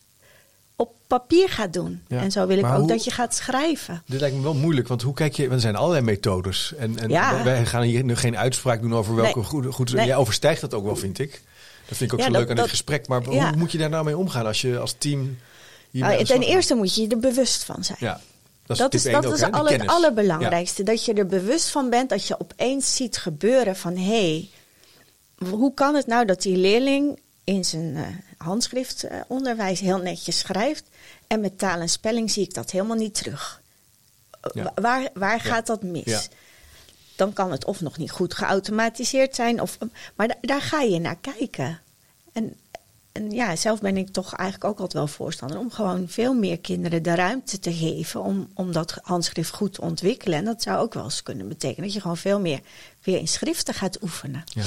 [0.80, 2.02] op papier gaat doen.
[2.08, 2.22] Ja.
[2.22, 4.04] En zo wil ik Maar ook hoe- dat je gaat schrijven.
[4.06, 5.42] Dit lijkt me wel moeilijk, want hoe kijk je...
[5.42, 6.74] want Er zijn allerlei methodes.
[6.78, 7.44] En, en Ja.
[7.44, 9.48] wij- gaan hier nu geen uitspraak doen over welke Nee.
[9.48, 9.66] goed...
[9.74, 10.06] goed Nee.
[10.06, 11.42] Jij overstijgt dat ook wel, vind ik.
[11.88, 13.08] Dat vind ik ook Ja, zo dat- leuk aan dat- dit gesprek.
[13.08, 15.38] Maar hoe moet je daar nou mee omgaan als je als team...
[15.92, 17.98] Nou, ten eerste moet je er bewust van zijn.
[18.02, 18.22] Ja,
[18.66, 20.84] Dat is, dat ook, is al het allerbelangrijkste.
[20.84, 23.98] Dat je er bewust van bent dat je opeens ziet gebeuren van...
[23.98, 24.48] hé,
[25.38, 28.04] hey, hoe kan het nou dat die leerling in zijn eh,
[28.40, 30.84] handschriftonderwijs heel netjes schrijft...
[31.28, 33.62] en met taal en spelling zie ik dat helemaal niet terug.
[34.54, 34.72] Ja.
[34.76, 35.44] Waar, waar Ja.
[35.52, 36.04] gaat dat mis?
[36.04, 36.22] Ja.
[37.16, 39.62] Dan kan het of nog niet goed geautomatiseerd zijn...
[39.62, 39.78] Of,
[40.16, 41.80] maar da- daar ga je naar kijken.
[42.34, 42.56] En,
[43.12, 46.60] en ja, zelf ben ik toch eigenlijk ook altijd wel voorstander om gewoon veel meer
[46.60, 50.38] kinderen de ruimte te geven om, om dat handschrift goed te ontwikkelen.
[50.38, 52.60] En dat zou ook wel eens kunnen betekenen dat je gewoon veel meer
[53.04, 54.44] weer in schriften gaat oefenen.
[54.46, 54.64] Ja.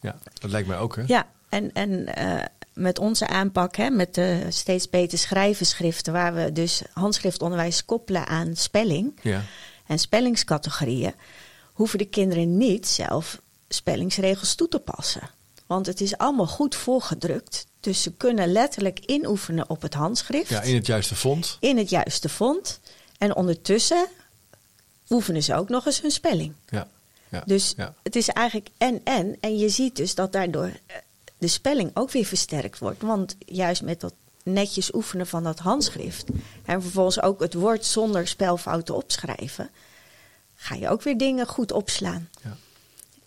[0.00, 1.02] ja, dat lijkt mij ook, hè?
[1.06, 6.34] Ja, en, en eh, met onze aanpak, hè, met de steeds beter schrijven schriften, waar
[6.34, 9.42] we dus handschriftonderwijs koppelen aan spelling Ja.
[9.86, 11.14] en spellingscategorieën,
[11.72, 15.30] hoeven de kinderen niet zelf spellingsregels toe te passen.
[15.66, 17.66] Want het is allemaal goed voorgedrukt.
[17.80, 20.48] Dus ze kunnen letterlijk inoefenen op het handschrift.
[20.48, 21.56] ja, in het juiste font.
[21.60, 22.80] in het juiste font.
[23.18, 24.06] En ondertussen
[25.08, 26.54] oefenen ze ook nog eens hun spelling.
[26.68, 26.88] Ja.
[27.28, 27.42] ja.
[27.46, 27.94] Dus ja.
[28.02, 29.36] het is eigenlijk en-en.
[29.40, 30.96] En je ziet dus dat daardoor eh,
[31.44, 33.02] de spelling ook weer versterkt wordt.
[33.02, 36.24] Want juist met dat netjes oefenen van dat handschrift...
[36.64, 39.70] en vervolgens ook het woord zonder spelfouten opschrijven...
[40.56, 42.28] ga je ook weer dingen goed opslaan.
[42.42, 42.56] Ja.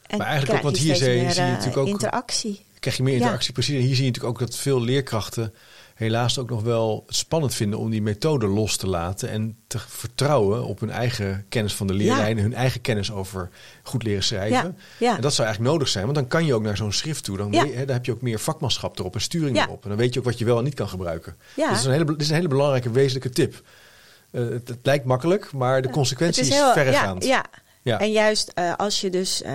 [0.08, 1.88] En Maar eigenlijk ook, want je hier zie je- meer, zie je eh, natuurlijk ook-
[1.88, 2.66] interactie.
[2.80, 3.20] krijg je meer Ja.
[3.20, 3.54] interactie.
[3.54, 3.76] Precies.
[3.76, 5.54] En hier zie je natuurlijk ook dat veel leerkrachten
[5.98, 10.66] helaas ook nog wel spannend vinden om die methode los te laten en te vertrouwen
[10.66, 13.50] op hun eigen kennis van de leerlijnen, hun eigen kennis over
[13.84, 14.78] goed leren schrijven.
[15.00, 15.16] Ja.
[15.16, 17.38] En dat zou eigenlijk nodig zijn, want dan kan je ook naar zo'n schrift toe.
[17.38, 19.84] Dan, dan heb je ook meer vakmanschap erop en sturing erop.
[19.84, 21.36] En dan weet je ook wat je wel en niet kan gebruiken.
[21.56, 21.70] Ja.
[21.70, 23.62] Dus dat is een hele, dit is een hele belangrijke, wezenlijke tip.
[24.32, 27.26] Eh, het, het lijkt makkelijk, maar de consequentie Het is, heel- verregaand.
[27.26, 27.46] Ja,
[27.82, 28.00] ja.
[28.00, 29.54] En juist eh, als je dus eh,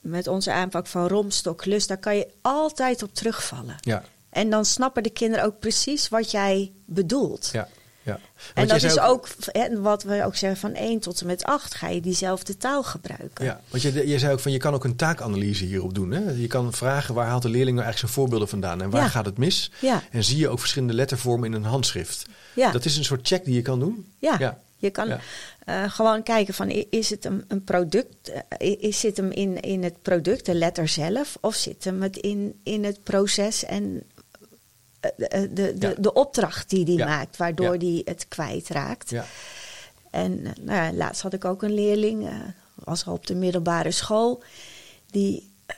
[0.00, 3.76] met onze aanpak van romstok lust, daar kan je altijd op terugvallen.
[3.80, 4.02] Ja,
[4.34, 7.50] En dan snappen de kinderen ook precies wat jij bedoelt.
[7.52, 7.68] ja.
[8.02, 8.18] Ja.
[8.54, 11.74] En dat is ook, hè, wat we ook zeggen, van 1 tot en met 8
[11.74, 13.44] ga je diezelfde taal gebruiken.
[13.44, 16.10] Ja, want je, je zei ook van je kan ook een taakanalyse hierop doen.
[16.10, 16.30] Hè?
[16.30, 19.08] Je kan vragen waar haalt de leerling nou eigenlijk zijn voorbeelden vandaan en waar Ja.
[19.08, 19.70] gaat het mis?
[19.80, 20.02] Ja.
[20.10, 22.26] En zie je ook verschillende lettervormen in een handschrift.
[22.54, 22.70] Ja.
[22.70, 24.06] Dat is een soort check die je kan doen.
[24.18, 24.60] Ja, Ja.
[24.76, 25.18] je kan
[25.64, 29.82] eh, gewoon kijken van is het een, een product, eh, is zit hem in, in
[29.82, 34.02] het product, de letter zelf, of zit hem het in, in het proces en
[35.16, 35.94] de, de, de, Ja.
[35.98, 37.06] de opdracht die die Ja.
[37.06, 39.10] maakt, waardoor die het kwijtraakt.
[39.10, 39.24] Ja.
[40.10, 42.34] En eh, nou ja, laatst had ik ook een leerling, eh,
[42.74, 44.42] was al op de middelbare school,
[45.10, 45.76] die eh,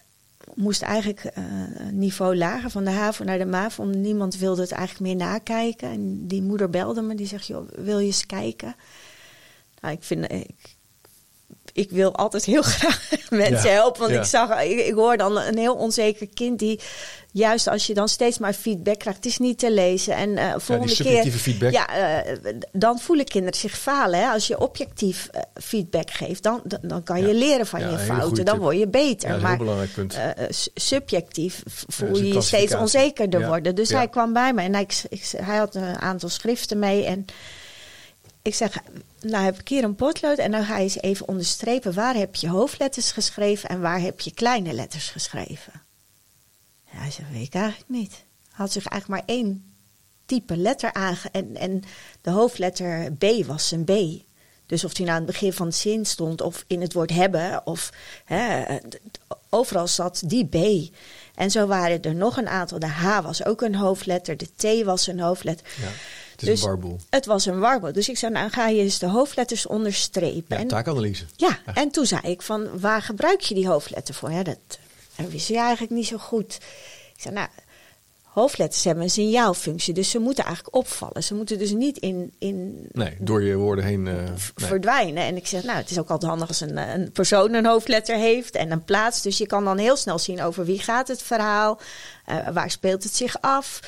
[0.54, 1.44] moest eigenlijk eh,
[1.76, 3.82] een niveau lager van de HAVO naar de MAVO.
[3.82, 5.90] Omdat niemand wilde het eigenlijk meer nakijken.
[5.90, 8.76] En die moeder belde me, die zegt, joh, wil je eens kijken?
[9.80, 10.32] Nou, ik vind...
[10.32, 10.75] Ik,
[11.76, 14.00] ik wil altijd heel graag mensen Ja, helpen.
[14.00, 14.20] Want ja.
[14.20, 16.80] ik zag, ik, ik hoor dan een heel onzeker kind die,
[17.32, 20.14] juist als je dan steeds maar feedback krijgt, het is niet te lezen.
[20.14, 21.38] En eh volgende subjectieve keer.
[21.38, 21.72] feedback.
[21.72, 22.34] Ja, eh,
[22.72, 24.18] dan voelen kinderen zich falen.
[24.20, 24.26] Hè?
[24.28, 27.32] Als je objectief eh, feedback geeft, dan, dan, dan kan je Ja.
[27.34, 28.44] leren van Ja, je fouten.
[28.44, 29.28] Dan word je beter.
[29.28, 30.18] Ja, een maar heel belangrijk punt.
[30.74, 33.46] subjectief voel je je steeds onzekerder Ja.
[33.46, 33.74] worden.
[33.74, 33.96] Dus Ja.
[33.96, 35.02] hij kwam bij me en ik,
[35.36, 37.04] hij had een aantal schriften mee.
[37.04, 37.24] En
[38.46, 38.78] ik zeg,
[39.20, 41.94] nou heb ik hier een potlood en dan ga je eens even onderstrepen.
[41.94, 45.72] Waar heb je hoofdletters geschreven en waar heb je kleine letters geschreven?
[46.84, 48.24] Ja, hij zegt, weet ik eigenlijk niet.
[48.50, 49.74] Had zich eigenlijk maar één
[50.26, 51.28] type letter aange...
[51.32, 51.82] En, en
[52.20, 54.24] de hoofdletter B was een B.
[54.66, 57.10] Dus of die nou aan het begin van de zin stond of in het woord
[57.10, 57.66] hebben...
[57.66, 57.92] of
[58.24, 58.64] hè,
[59.50, 60.90] overal zat die B.
[61.34, 62.78] En zo waren er nog een aantal.
[62.78, 65.66] De H was ook een hoofdletter, de T was een hoofdletter.
[65.80, 65.88] Ja,
[66.40, 67.00] het is Dus een warboel.
[67.10, 67.92] Het was een warboel.
[67.92, 70.44] Dus ik zei, nou ga je eens de hoofdletters onderstrepen.
[70.56, 71.24] Ja, en, taakanalyse.
[71.36, 74.30] ja, en toen zei ik van, waar gebruik je die hoofdletter voor?
[74.32, 74.58] Ja, dat,
[75.16, 76.58] dat wist je eigenlijk niet zo goed.
[77.14, 77.48] Ik zei, nou,
[78.22, 81.22] hoofdletters hebben een signaalfunctie, dus ze moeten eigenlijk opvallen.
[81.22, 84.06] Ze moeten dus niet in, in Nee, door je woorden heen.
[84.06, 84.32] eh, nee.
[84.54, 85.22] verdwijnen.
[85.24, 87.66] En ik zeg, nou, het is ook altijd handig als een, eh, een persoon een
[87.66, 89.22] hoofdletter heeft en een plaats.
[89.22, 91.80] Dus je kan dan heel snel zien over wie gaat het verhaal,
[92.24, 93.80] eh, waar speelt het zich af.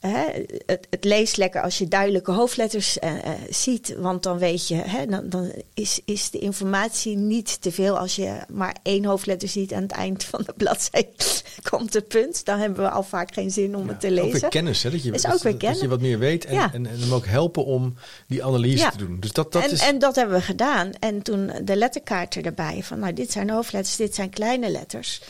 [0.00, 0.24] Hè,
[0.66, 4.74] het, het leest lekker als je duidelijke hoofdletters eh, eh, ziet, want dan weet je,
[4.74, 7.98] hè, dan, dan is, is de informatie niet te veel.
[7.98, 11.08] Als je maar één hoofdletter ziet aan het eind van de bladzijde
[11.70, 14.24] komt het punt, dan hebben we al vaak geen zin om het te Ook weer
[14.32, 14.48] lezen.
[14.48, 14.90] kennis, hè?
[14.90, 15.86] Dat je, Is dat, ook weer dat je kennis.
[15.88, 16.72] wat meer weet en, Ja.
[16.72, 17.94] en, en hem ook helpen om
[18.26, 18.90] die analyse Ja.
[18.90, 19.16] te doen.
[19.20, 19.80] Dus dat, dat en, is.
[19.80, 20.92] en dat hebben we gedaan.
[20.98, 22.82] En toen de letterkaarten erbij.
[22.82, 25.20] Van nou, dit zijn hoofdletters, dit zijn kleine letters.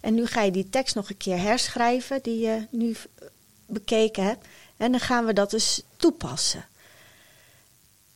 [0.00, 2.96] En nu ga je die tekst nog een keer herschrijven die je nu
[3.68, 4.46] bekeken hebt.
[4.76, 6.64] En dan gaan we dat dus toepassen.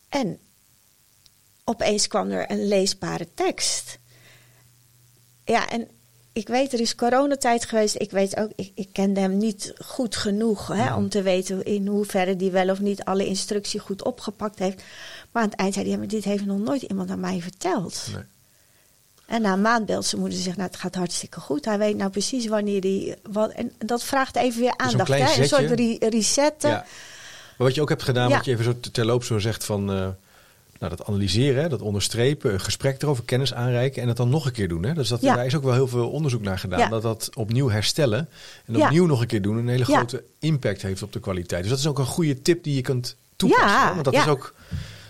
[0.09, 0.38] En
[1.65, 3.99] opeens kwam er een leesbare tekst.
[5.45, 5.88] Ja, en
[6.33, 7.95] ik weet, er is coronatijd geweest.
[7.99, 11.87] Ik weet ook, ik, ik kende hem niet goed genoeg hè, om te weten in
[11.87, 14.83] hoeverre die wel of niet alle instructie goed opgepakt heeft.
[15.31, 17.41] Maar aan het eind zei hij, ja, maar dit heeft nog nooit iemand aan mij
[17.41, 18.09] verteld.
[18.15, 18.23] Nee.
[19.33, 21.64] En na een maand belt zijn moeder en zegt, nou het gaat hartstikke goed.
[21.64, 23.16] Hij weet nou precies wanneer hij...
[23.33, 25.05] Wat, en dat vraagt even weer aandacht.
[25.05, 25.40] klein Hè?
[25.42, 26.71] Een soort re- resetten.
[26.71, 26.77] Ja.
[27.57, 28.37] Maar wat je ook hebt gedaan, Ja.
[28.37, 29.90] wat je even zo terloops zo zegt van...
[29.90, 29.97] eh,
[30.79, 34.53] nou, dat analyseren, dat onderstrepen, een gesprek erover, kennis aanreiken en het dan nog een
[34.53, 34.83] keer doen.
[34.85, 34.95] Hè?
[34.95, 35.35] Dus dat, Ja.
[35.35, 36.79] daar is ook wel heel veel onderzoek naar gedaan.
[36.79, 36.88] Ja.
[36.88, 38.29] Dat dat opnieuw herstellen
[38.66, 41.61] en opnieuw nog een keer doen een hele grote impact heeft op de kwaliteit.
[41.62, 43.68] Dus dat is ook een goede tip die je kunt toepassen.
[43.68, 43.92] Ja, hè?
[43.92, 44.55] Want dat is ook,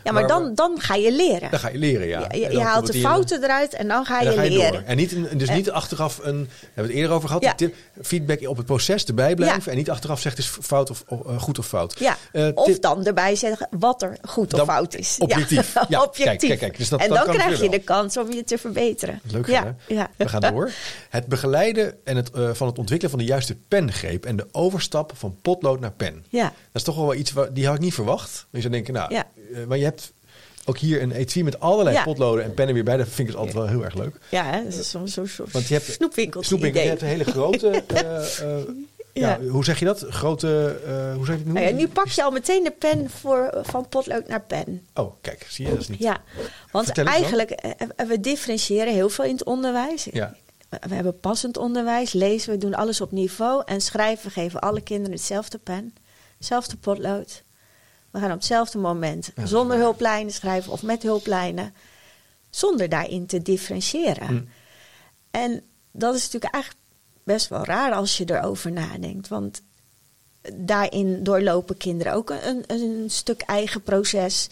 [0.04, 1.50] Ja, maar dan, we- dan ga je leren.
[1.50, 2.26] dan ga je leren, ja.
[2.32, 4.72] je dan haalt de in- fouten eruit en dan ga je, dan ga je leren.
[4.72, 4.82] door.
[4.86, 7.54] En niet, een- dus niet achteraf een, we hebben het eerder over gehad, Ja.
[7.54, 11.04] die tip, feedback op het proces erbij blijven en niet achteraf zegt is fout of,
[11.06, 11.98] of, eh, goed of fout.
[11.98, 15.16] Ja, Eh, of dan erbij zeggen wat er goed Dan- of fout is.
[15.18, 15.74] objectief.
[15.88, 16.24] Ja, objectief.
[16.24, 16.78] kijk, kijk, kijk.
[16.78, 19.20] Dus dat- en dan krijg je de kans om je te verbeteren.
[19.30, 20.04] Leuk ja, hè?
[20.16, 20.70] We gaan door.
[21.08, 25.12] Het begeleiden en het, eh, van het ontwikkelen van de juiste pengreep en de overstap
[25.14, 26.24] van potlood naar pen.
[26.28, 26.42] Ja.
[26.44, 28.46] Dat is toch wel wel iets waar, die had ik niet verwacht.
[28.50, 29.26] Je zou denken, nou, Ja.
[29.54, 30.12] Eh, maar je hebt
[30.64, 32.02] ook hier een etui met allerlei Ja.
[32.04, 32.96] potloden en pennen weer bij.
[32.96, 34.16] Dat vind ik dus altijd wel heel erg leuk.
[34.28, 37.08] Ja, hè, dat is zo'n zo, zo, Want je hebt snoepwinkeltje snoepwinkel, je hebt een
[37.08, 37.68] hele grote.
[37.94, 38.64] eh, eh,
[39.14, 39.38] ja.
[39.40, 39.48] Ja.
[39.48, 40.04] hoe zeg je dat?
[40.08, 40.80] Grote.
[40.86, 41.76] eh, hoe zeg je het Nou noemen?
[41.76, 44.86] nu pak je al meteen de pen voor, van potlood naar pen.
[44.94, 45.98] Oh, kijk, zie je dat is niet.
[45.98, 46.22] Ja,
[46.70, 50.06] want eigenlijk, eh, we differentiëren heel veel in het onderwijs.
[50.12, 50.34] Ja.
[50.88, 53.62] We hebben passend onderwijs, lezen, we doen alles op niveau.
[53.66, 55.94] En schrijven, we geven alle kinderen hetzelfde pen,
[56.38, 57.42] hetzelfde potlood.
[58.12, 61.74] We gaan op hetzelfde moment, Ja, zonder hulplijnen schrijven of met hulplijnen.
[62.50, 64.26] Zonder daarin te differentiëren.
[64.26, 64.42] Hm.
[65.30, 65.62] En
[65.92, 66.84] dat is natuurlijk eigenlijk
[67.24, 69.28] best wel raar als je erover nadenkt.
[69.28, 69.62] Want
[70.54, 74.48] daarin doorlopen kinderen ook een, een stuk eigen proces.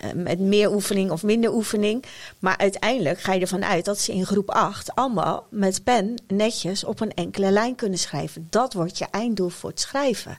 [0.00, 2.04] eh, Met meer oefening of minder oefening.
[2.38, 6.84] Maar uiteindelijk ga je ervan uit dat ze in groep 8 allemaal met pen netjes
[6.84, 8.46] op een enkele lijn kunnen schrijven.
[8.50, 10.38] Dat wordt je einddoel voor het schrijven.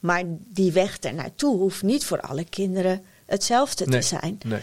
[0.00, 4.00] Maar die weg er naartoe hoeft niet voor alle kinderen hetzelfde Nee.
[4.00, 4.38] te zijn.
[4.44, 4.60] Nee.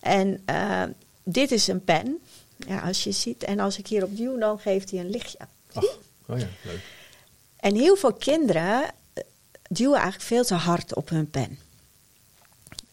[0.00, 0.82] En eh,
[1.22, 2.18] dit is een pen,
[2.56, 3.44] ja, als je ziet.
[3.44, 5.38] En als ik hierop duw, dan geeft hij een lichtje.
[5.72, 5.84] Ach,
[6.26, 6.80] oh ja, leuk.
[7.56, 9.24] En heel veel kinderen eh,
[9.68, 11.58] duwen eigenlijk veel te hard op hun pen.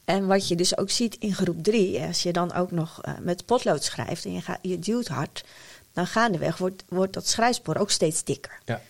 [0.06, 3.14] En wat je dus ook ziet in groep drie, als je dan ook nog eh,
[3.22, 5.44] met potlood schrijft en je, gaat, je duwt hard,
[5.94, 8.60] dan gaandeweg wordt, wordt dat schrijfspoor ook steeds dikker.
[8.66, 8.82] Ja.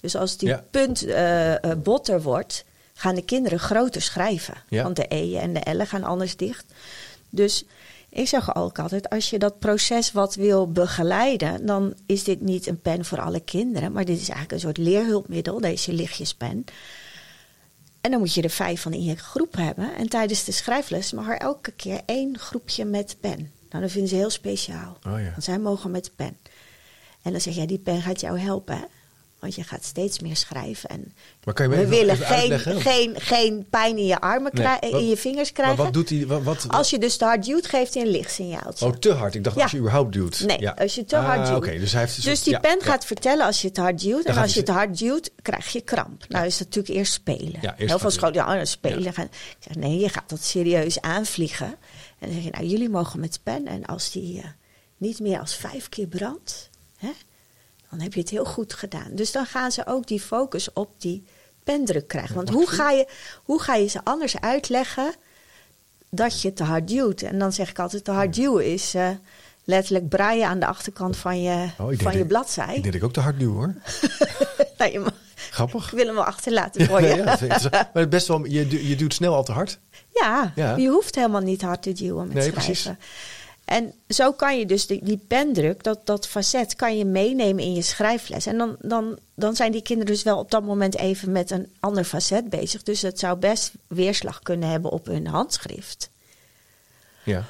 [0.00, 0.64] Dus als die Ja.
[0.70, 4.54] punt eh, eh, botter wordt, gaan de kinderen groter schrijven.
[4.68, 4.82] Ja.
[4.82, 6.64] Want de e'en en de l'en gaan anders dicht.
[7.30, 7.64] Dus
[8.08, 12.66] ik zeg ook altijd, als je dat proces wat wil begeleiden, dan is dit niet
[12.66, 16.64] een pen voor alle kinderen, maar dit is eigenlijk een soort leerhulpmiddel, deze lichtjespen.
[18.00, 19.94] En dan moet je er vijf van in je groep hebben.
[19.94, 23.52] En tijdens de schrijfles mag er elke keer één groepje met pen.
[23.70, 24.98] Nou, dat vinden ze heel speciaal.
[25.06, 25.30] Oh ja.
[25.30, 26.36] Want zij mogen met pen.
[27.22, 28.76] En dan zeg jij, die pen gaat jou helpen.
[28.76, 28.84] Hè?
[29.40, 30.88] Want je gaat steeds meer schrijven.
[30.90, 31.12] En
[31.44, 34.66] Maar kan je we even- willen even geen, geen, geen pijn in je armen, Nee,
[34.90, 35.84] wat- in je vingers Maar krijgen.
[35.84, 36.26] wat doet hij?
[36.26, 38.86] Wat, wat, Als je dus te hard duwt, geeft hij een lichtsignaaltje.
[38.86, 39.34] Oh, te hard.
[39.34, 39.62] Ik dacht Ja.
[39.62, 40.40] als je überhaupt duwt.
[40.46, 40.70] Nee, Ja.
[40.78, 41.56] als je te Ah, hard duwt.
[41.56, 44.00] Oké, dus hij heeft Dus soort- die ja, pen gaat vertellen als je te hard
[44.00, 44.24] duwt.
[44.24, 46.24] En als je te hard duwt, krijg je kramp.
[46.28, 47.54] Nou is dat natuurlijk eerst spelen.
[47.62, 49.12] Eerst Heel veel scholen, ja, spelen.
[49.12, 49.24] Gaan.
[49.24, 51.66] Ik zeg, nee, je gaat dat serieus aanvliegen.
[52.18, 53.66] En dan zeg je, nou, jullie mogen met pen.
[53.66, 54.44] En als die eh,
[54.96, 57.10] niet meer als vijf keer brandt, hè,
[57.90, 59.08] dan heb je het heel goed gedaan.
[59.10, 61.24] Dus dan gaan ze ook die focus op die
[61.64, 62.34] pendruk krijgen.
[62.34, 63.08] Want hoe ga, je,
[63.44, 65.14] hoe ga je ze anders uitleggen
[66.10, 67.22] dat je te hard duwt?
[67.22, 68.94] En dan zeg ik altijd, te hard duwen is...
[68.94, 69.08] eh,
[69.64, 72.64] letterlijk braaien aan de achterkant van je, Oh, van je dat- bladzij.
[72.66, 73.74] Ik denk dat ik ook te hard duw hoor.
[74.78, 75.12] Nou, je mag-
[75.50, 75.84] Grappig.
[75.92, 77.06] ik wil hem wel achterlaten voor je.
[77.16, 79.78] Ja, ja, maar het best wel, je, je duwt snel al te hard.
[80.14, 80.52] Ja.
[80.76, 82.64] je hoeft helemaal niet hard te duwen met Nee, schrijven.
[82.64, 82.90] precies.
[83.68, 87.74] En zo kan je dus die, die pendruk, dat, dat facet, kan je meenemen in
[87.74, 88.46] je schrijfles.
[88.46, 91.72] En dan, dan, dan zijn die kinderen dus wel op dat moment even met een
[91.80, 92.82] ander facet bezig.
[92.82, 96.10] Dus het zou best weerslag kunnen hebben op hun handschrift.
[97.24, 97.44] Ja.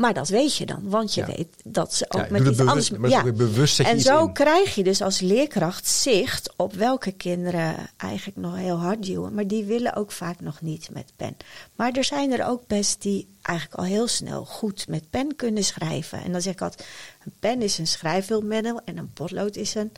[0.00, 1.26] Maar dat weet je dan, want je Ja.
[1.26, 2.90] weet dat ze ook Ja, met iets anders...
[2.90, 4.32] maar bewust je en zo in.
[4.32, 9.34] krijg je dus als leerkracht zicht op welke kinderen eigenlijk nog heel hard duwen.
[9.34, 11.36] Maar die willen ook vaak nog niet met pen.
[11.74, 15.64] Maar er zijn er ook best die eigenlijk al heel snel goed met pen kunnen
[15.64, 16.22] schrijven.
[16.22, 16.88] En dan zeg ik altijd,
[17.24, 19.92] een pen is een schrijfhulpmiddel en een potlood is een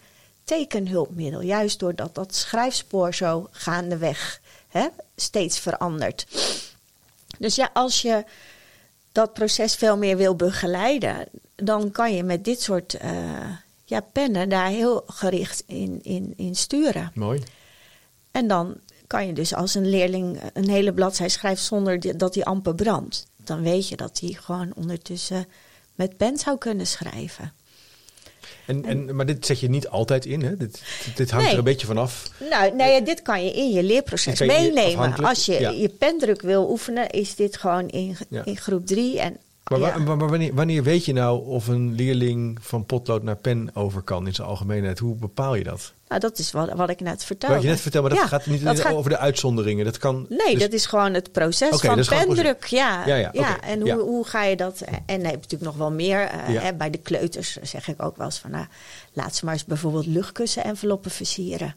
[0.44, 1.40] tekenhulpmiddel.
[1.40, 4.86] Juist doordat dat schrijfspoor zo gaandeweg hè,
[5.16, 6.26] steeds verandert.
[7.38, 8.24] Dus ja, als je
[9.12, 13.10] dat proces veel meer wil begeleiden, dan kan je met dit soort eh,
[13.84, 17.10] ja, pennen daar heel gericht in, in, in sturen.
[17.14, 17.42] Mooi.
[18.30, 22.34] En dan kan je dus als een leerling een hele bladzij schrijft zonder die- dat
[22.34, 25.46] hij amper brandt, dan weet je dat hij gewoon ondertussen
[25.94, 27.52] met pen zou kunnen schrijven.
[28.66, 30.56] En, en, maar dit zet je niet altijd in, hè?
[30.56, 30.82] Dit,
[31.16, 31.52] dit hangt Nee.
[31.52, 32.30] er een beetje vanaf.
[32.50, 35.14] Nou, nee, ja, dit kan je in je leerproces je meenemen.
[35.16, 35.70] Als je ja.
[35.70, 38.44] je pendruk wil oefenen, is dit gewoon in, Ja.
[38.44, 39.20] in groep drie.
[39.20, 39.36] En,
[39.70, 39.98] Maar, ja.
[39.98, 44.02] maar, maar wanneer, wanneer weet je nou of een leerling van potlood naar pen over
[44.02, 44.98] kan in zijn algemeenheid?
[44.98, 45.92] Hoe bepaal je dat?
[46.12, 47.54] Nou, dat is wat, wat ik net vertelde.
[47.54, 49.84] Wat je net vertelde, maar dat Ja, gaat niet dat gaat- over de uitzonderingen.
[49.84, 52.64] Dat kan, Nee, dus- dat is gewoon het proces van pendruk.
[52.64, 54.80] Ja, Ja, ja, En hoe, hoe ga je dat?
[54.80, 56.20] En dan heb je natuurlijk nog wel meer.
[56.20, 58.50] eh, hè, bij de kleuters zeg ik ook wel eens van...
[58.50, 58.66] Nou,
[59.12, 61.76] laat ze maar eens bijvoorbeeld luchtkussen-enveloppen versieren.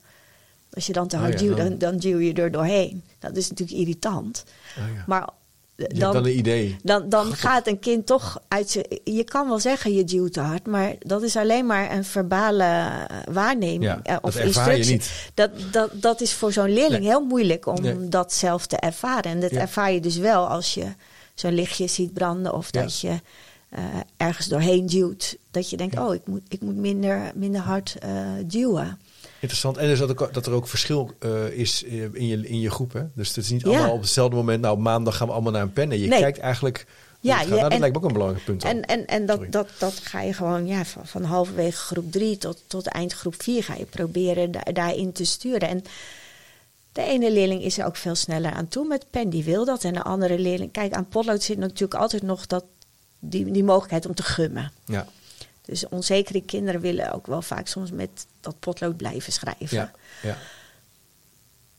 [0.73, 3.03] Als je dan te Oh hard duwt, dan- duw je er doorheen.
[3.19, 4.43] Dat is natuurlijk irritant.
[4.77, 5.03] Oh ja.
[5.07, 5.27] Maar eh,
[5.75, 6.75] dan, dan een idee.
[6.83, 8.85] dan, dan gaat een kind toch uit zijn...
[9.03, 12.63] Je kan wel zeggen je duwt te hard, maar dat is alleen maar een verbale
[12.63, 14.93] eh, waarneming Ja, eh, of dat ervaar je instructie.
[14.93, 15.31] niet.
[15.33, 17.09] Dat, dat, dat is voor zo'n leerling Nee.
[17.09, 18.09] heel moeilijk om Nee.
[18.09, 19.31] dat zelf te ervaren.
[19.31, 19.59] En dat Ja.
[19.59, 20.85] ervaar je dus wel als je
[21.33, 22.81] zo'n lichtje ziet branden of Ja.
[22.81, 23.19] dat je
[23.69, 23.83] eh,
[24.17, 25.37] ergens doorheen duwt.
[25.51, 27.95] Dat je denkt, oh, ik moet, ik moet minder, minder hard
[28.45, 28.99] duwen.
[29.45, 29.77] Interessant.
[29.77, 32.69] En dus dat, ook, dat er ook verschil eh, is eh, in je, in je
[32.71, 32.93] groep.
[32.93, 33.01] Hè?
[33.15, 33.67] Dus het is niet Ja.
[33.69, 34.61] allemaal op hetzelfde moment.
[34.61, 35.91] Nou, maandag gaan we allemaal naar een pen.
[35.91, 36.19] En je Nee.
[36.19, 36.85] kijkt eigenlijk.
[37.19, 38.63] Ja, je- nou, dat en- lijkt me ook een belangrijk punt.
[38.63, 39.51] En, en, en dat, Sorry.
[39.51, 43.41] dat, dat ga je gewoon ja, van, van halverwege groep 3 tot, tot eind groep
[43.41, 45.69] 4 ga je proberen da- daarin te sturen.
[45.69, 45.83] En
[46.91, 49.83] de ene leerling is er ook veel sneller aan toe met pen, die wil dat.
[49.83, 52.65] En de andere leerling, kijk, aan potlood zit natuurlijk altijd nog dat,
[53.19, 54.71] die, die mogelijkheid om te gummen.
[54.85, 55.07] ja,
[55.65, 59.77] Dus onzekere kinderen willen ook wel vaak soms met dat potlood blijven schrijven.
[59.77, 59.91] ja,
[60.21, 60.37] ja.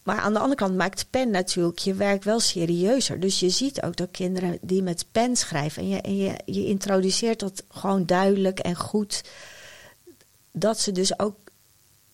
[0.07, 3.21] Maar aan de andere kant maakt pen natuurlijk je werk wel serieuzer.
[3.21, 5.83] Dus je ziet ook dat kinderen die met pen schrijven...
[5.83, 9.25] en je, en je, je introduceert dat gewoon duidelijk en goed...
[10.53, 11.37] dat ze dus ook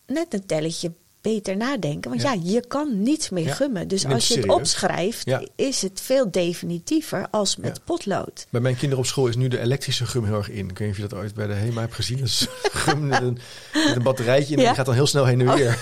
[0.07, 0.93] net een telletje
[1.23, 2.11] beter nadenken.
[2.11, 2.41] Want ja, Ja.
[2.53, 3.89] je kan niet meer Ja, gummen.
[3.89, 4.55] Dus als je het serieus.
[4.61, 5.43] opschrijft, Ja.
[5.57, 8.47] is het veel definitiever als met potlood.
[8.51, 10.69] Bij mijn kinderen op school is nu de elektrische gum heel erg in.
[10.69, 12.17] Ik weet niet of je dat ooit bij de HEMA hebt gezien.
[12.19, 12.47] Dat is
[12.85, 13.39] gum met een,
[13.73, 15.55] met een batterijtje en die gaat dan heel snel heen en Oh.
[15.55, 15.79] weer.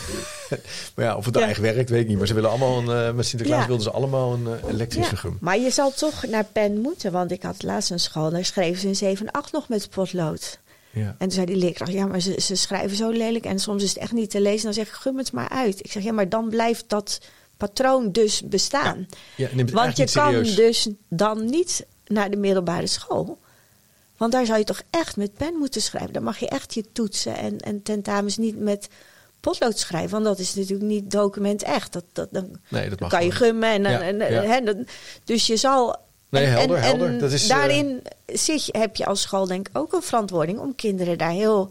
[0.95, 2.19] maar ja, of het echt werkt, weet ik niet.
[2.19, 5.37] Maar ze willen allemaal een, eh, met Sinterklaas wilden ze allemaal een eh, elektrische gum.
[5.41, 7.13] maar je zal toch naar pen moeten.
[7.13, 10.59] Want ik had laatst een school, daar schreven ze in 7 8 nog met potlood.
[10.93, 11.07] Ja.
[11.07, 13.89] En toen zei die leerkracht, ja, maar ze, ze schrijven zo lelijk en soms is
[13.89, 14.65] het echt niet te lezen.
[14.65, 15.79] Dan zeg ik, gum het maar uit.
[15.85, 17.21] Ik zeg, ja, maar dan blijft dat
[17.57, 19.07] patroon dus bestaan.
[19.37, 20.55] Ja, neem het Want je kan serieus.
[20.55, 23.39] dus dan niet naar de middelbare school.
[24.17, 26.13] Want daar zou je toch echt met pen moeten schrijven.
[26.13, 28.89] Dan mag je echt je toetsen en, en tentamens niet met
[29.41, 30.11] potlood schrijven.
[30.11, 31.93] Want dat is natuurlijk niet document echt.
[31.93, 33.71] Dat, dat, dan, Nee, dat dan kan je gummen.
[33.71, 34.43] En, Ja, en, ja.
[34.43, 34.87] hè, dan-
[35.25, 35.97] dus je zal...
[36.31, 37.09] Nee, en, helder, en, helder.
[37.09, 40.03] en Dat is, eh, daarin zit je, heb je als school denk ik ook een
[40.03, 40.59] verantwoording...
[40.59, 41.71] om kinderen daar heel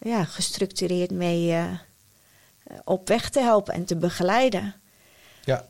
[0.00, 1.64] ja, gestructureerd mee eh,
[2.84, 4.74] op weg te helpen en te begeleiden.
[5.44, 5.66] Ja,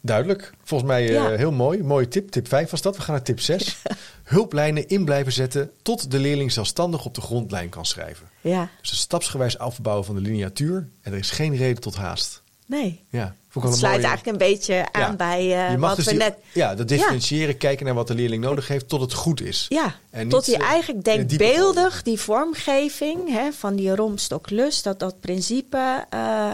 [0.00, 0.52] duidelijk.
[0.64, 1.28] Volgens mij eh, Ja.
[1.30, 1.82] heel mooi.
[1.82, 2.30] Mooie tip.
[2.30, 2.96] Tip 5 was dat.
[2.96, 3.76] We gaan naar tip 6.
[4.22, 8.28] Hulplijnen in blijven zetten tot de leerling zelfstandig op de grondlijn kan schrijven.
[8.40, 10.88] Ja, Dus het stapsgewijs afbouwen van de lineatuur.
[11.02, 12.42] En er is geen reden tot haast.
[12.66, 13.04] nee.
[13.08, 15.16] Ja, Het sluit mooie- eigenlijk een beetje aan Ja.
[15.16, 16.36] bij eh, wat dus we die- net...
[16.52, 19.66] ja, dat differentiëren, kijken naar wat de leerling nodig heeft tot het goed is.
[19.68, 25.20] Ja, En tot die eh, eigenlijk denkbeeldig, die vormgeving hè, van die romstoklust, dat dat
[25.20, 26.52] principe eh,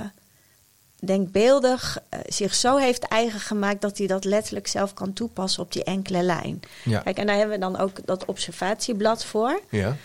[1.04, 5.84] denkbeeldig zich zo heeft eigen gemaakt dat hij dat letterlijk zelf kan toepassen op die
[5.84, 6.60] enkele lijn.
[6.84, 6.98] Ja.
[7.00, 9.60] Kijk, en daar hebben we dan ook dat observatieblad voor.
[9.70, 9.96] Ja.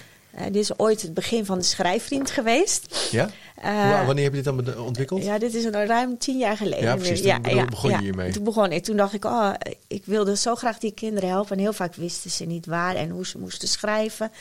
[0.43, 3.07] Dit is ooit het begin van de schrijfvriend geweest.
[3.11, 3.29] ja?
[3.61, 5.23] Eh, wanneer heb je dit dan ontwikkeld?
[5.23, 6.83] Ja, dit is een ruim tien jaar geleden.
[6.83, 7.21] Ja, precies.
[7.21, 8.31] Toen begon je hiermee.
[8.31, 8.83] Toen begon ik.
[8.83, 9.53] Toen dacht ik, oh,
[9.87, 11.51] ik wilde zo graag die kinderen helpen.
[11.57, 14.31] En heel vaak wisten ze niet waar en hoe ze moesten schrijven.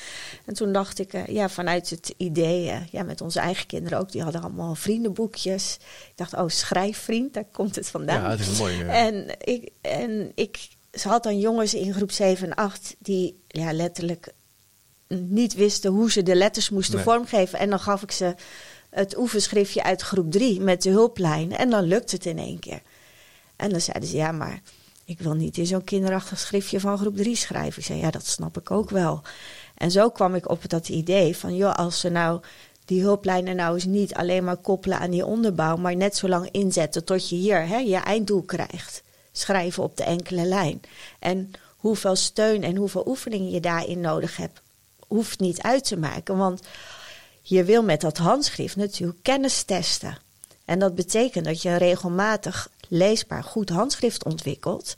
[0.44, 3.98] En toen dacht ik, eh, ja, vanuit het idee, eh, ja, met onze eigen kinderen
[3.98, 5.78] ook, die hadden allemaal vriendenboekjes.
[6.08, 8.22] Ik dacht, oh, schrijfvriend, daar komt het vandaan.
[8.22, 12.46] Ja, het is eh, En ik, en ik ze had dan jongens in groep 7
[12.46, 14.32] en 8 die ja, letterlijk
[15.08, 17.04] niet wisten hoe ze de letters moesten Nee.
[17.04, 17.58] vormgeven.
[17.58, 18.34] En dan gaf ik ze
[18.96, 21.56] het oefenschriftje uit groep 3 met de hulplijn.
[21.56, 22.80] En dan lukt het in één keer.
[23.56, 24.60] En dan zeiden ze, ja, maar
[25.04, 27.78] ik wil niet in zo'n kinderachtig schriftje van groep 3 schrijven.
[27.78, 29.22] Ik zei, ja, dat snap ik ook wel.
[29.74, 32.40] En zo kwam ik op dat idee van, joh, als ze nou
[32.84, 36.48] die hulplijnen nou eens niet alleen maar koppelen aan die onderbouw, maar net zo lang
[36.50, 39.02] inzetten tot je hier hè, je einddoel krijgt.
[39.32, 40.80] Schrijven op de enkele lijn.
[41.18, 44.60] En hoeveel steun en hoeveel oefeningen je daarin nodig hebt,
[45.06, 46.36] hoeft niet uit te maken.
[46.36, 46.60] Want
[47.48, 50.18] je wil met dat handschrift natuurlijk kennis testen.
[50.64, 54.94] En dat betekent dat je een regelmatig leesbaar goed handschrift ontwikkelt.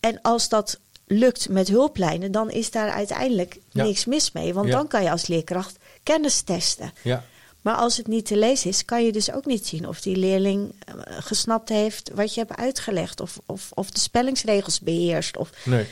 [0.00, 3.84] En als dat lukt met hulplijnen, dan is daar uiteindelijk Ja.
[3.84, 4.54] niks mis mee.
[4.54, 4.72] Want Ja.
[4.76, 6.92] dan kan je als leerkracht kennis testen.
[7.02, 7.24] ja.
[7.62, 10.16] Maar als het niet te lezen is, kan je dus ook niet zien of die
[10.16, 13.20] leerling eh, gesnapt heeft wat je hebt uitgelegd.
[13.20, 15.36] Of, of, of de spellingsregels beheerst.
[15.36, 15.86] Of, Nee.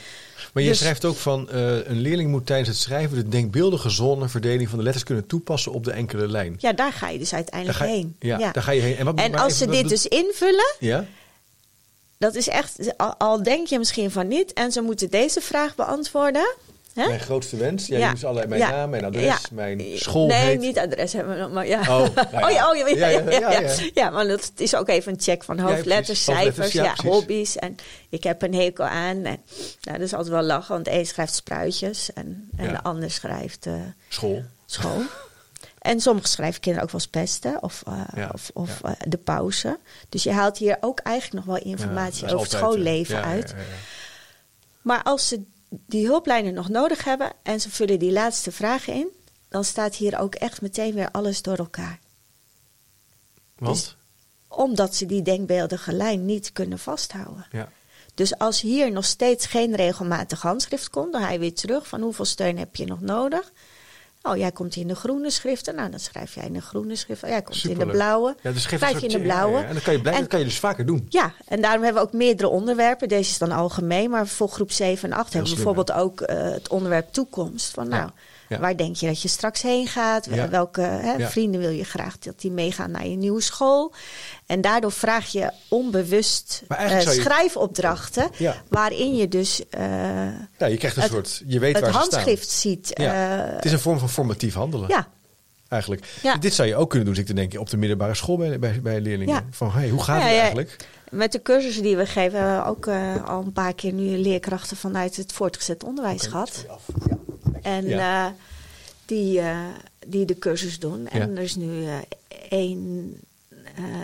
[0.53, 3.89] Maar je Dus- schrijft ook van eh, een leerling moet tijdens het schrijven de denkbeeldige
[3.89, 6.55] zoneverdeling van de letters kunnen toepassen op de enkele lijn.
[6.57, 8.15] ja, daar ga je dus uiteindelijk je, heen.
[8.19, 8.95] ja, daar ga je heen.
[8.97, 11.05] En, wat, En als even, ze dit dus invullen, Ja?
[12.17, 15.75] dat is echt, al, al denk je misschien van niet, en ze moeten deze vraag
[15.75, 16.55] beantwoorden.
[16.99, 17.07] Hè?
[17.07, 17.85] Mijn grootste wens.
[17.87, 18.07] Jij Ja.
[18.07, 18.69] noemt allerlei mijn Ja.
[18.69, 19.37] naam, mijn adres, Ja.
[19.51, 21.79] mijn school Nee, niet adres hebben we nog, maar ja.
[21.79, 22.45] Oh, nou ja.
[22.47, 23.19] oh ja, oh ja, ja,
[23.51, 27.55] Ja, ja, maar dat is ook even een check van hoofdletters, cijfers, ja, hobby's.
[27.55, 27.75] En
[28.09, 29.15] ik heb een hekel aan.
[29.15, 29.41] En,
[29.81, 33.11] nou, dat is altijd wel lachen, want de een schrijft spruitjes en, en de ander
[33.11, 33.73] schrijft eh,
[34.09, 34.43] School.
[34.65, 35.01] school.
[35.79, 38.89] En sommige schrijven kinderen ook wel eens pesten of, eh, Ja, of, of ja.
[38.89, 39.79] eh, de pauze.
[40.09, 43.55] Dus je haalt hier ook eigenlijk nog wel informatie over het schoolleven eh, uit.
[44.81, 49.07] Maar als ze die hulplijnen nog nodig hebben en ze vullen die laatste vragen in,
[49.49, 51.99] dan staat hier ook echt meteen weer alles door elkaar.
[53.55, 53.75] Want?
[53.75, 53.97] Dus-
[54.47, 57.45] Omdat ze die denkbeeldige lijn niet kunnen vasthouden.
[57.51, 57.71] ja.
[58.13, 62.01] Dus als hier nog steeds geen regelmatig handschrift komt, dan ga je weer terug van
[62.01, 63.51] hoeveel steun heb je nog nodig.
[64.21, 65.75] Oh, jij komt in de groene schriften.
[65.75, 67.23] Nou, dan schrijf jij in de groene schrift.
[67.23, 68.35] Oh, jij komt in de blauwe.
[68.41, 69.57] Ja, dus schrijf je in de ja, blauwe.
[69.59, 69.65] ja.
[69.65, 71.05] En dan kan je, blij, En- dat kan je dus vaker doen.
[71.09, 73.07] Ja, en daarom hebben we ook meerdere onderwerpen.
[73.07, 76.41] Deze is dan algemeen, maar voor groep 7 en 8 hebben we bijvoorbeeld ook eh,
[76.41, 77.73] het onderwerp toekomst.
[77.73, 78.09] Van nou,
[78.49, 78.59] ja.
[78.59, 80.27] waar denk je dat je straks heen gaat?
[80.31, 80.49] Ja.
[80.49, 81.29] Welke hè, Ja.
[81.29, 83.93] vrienden wil je graag dat die meegaan naar je nieuwe school?
[84.45, 88.29] En daardoor vraag je onbewust eh, je- schrijfopdrachten,
[88.69, 89.81] waarin je dus eh,
[90.57, 92.87] Ja, je krijgt een het- soort, je weet het waar handschrift ziet.
[92.87, 93.05] staan.
[93.05, 94.89] Eh, het is een vorm van formatief handelen.
[94.89, 95.07] ja,
[95.67, 96.07] Eigenlijk.
[96.23, 96.35] Ja.
[96.35, 98.59] Dit zou je ook kunnen doen, zit ik te denken, op de middelbare school bij,
[98.59, 99.33] bij, bij leerlingen.
[99.35, 99.45] Ja.
[99.51, 100.39] Van, hey, hoe gaat Ja, het ja.
[100.39, 100.75] eigenlijk?
[101.11, 102.87] Met de cursussen die we geven, hebben we ook
[103.27, 106.65] al een paar keer nu leerkrachten vanuit het voortgezet onderwijs gehad.
[107.61, 108.25] En eh,
[109.05, 109.59] die, eh,
[110.07, 111.07] die de cursus doen.
[111.07, 111.97] En er is nu eh,
[112.49, 113.13] één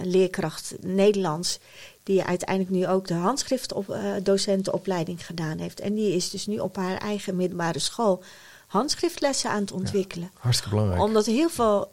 [0.04, 1.60] leerkracht Nederlands
[2.04, 5.80] die uiteindelijk nu ook de handschriftdocentenopleiding gedaan heeft.
[5.80, 8.24] En die is dus nu op haar eigen middelbare school
[8.68, 10.32] handschriftlessen aan het ontwikkelen.
[10.34, 11.04] Hartstikke belangrijk.
[11.04, 11.92] Omdat heel veel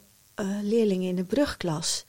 [0.61, 2.05] leerlingen in de brugklas.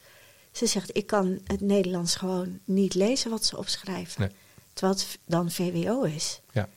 [0.51, 4.21] Ze zegt, ik kan het Nederlands gewoon niet lezen wat ze opschrijven.
[4.21, 4.31] Nee.
[4.73, 6.41] Terwijl het dan VWO is.
[6.51, 6.67] Ja,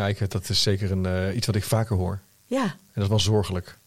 [0.00, 2.18] ja ik, dat is zeker een, eh, iets wat ik vaker hoor.
[2.46, 3.78] Ja, En dat is wel zorgelijk.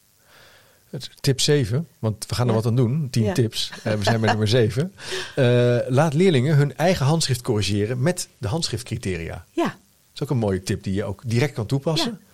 [1.19, 2.57] Tip 7, want we gaan er Ja.
[2.59, 3.07] wat aan doen.
[3.09, 3.33] 10 Ja.
[3.33, 3.71] tips.
[3.83, 4.93] Eh, we zijn bij nummer 7.
[5.35, 9.45] Eh, laat leerlingen hun eigen handschrift corrigeren met de handschriftcriteria.
[9.51, 9.73] ja, Dat
[10.13, 12.19] is ook een mooie tip die je ook direct kan toepassen.
[12.21, 12.32] Ja.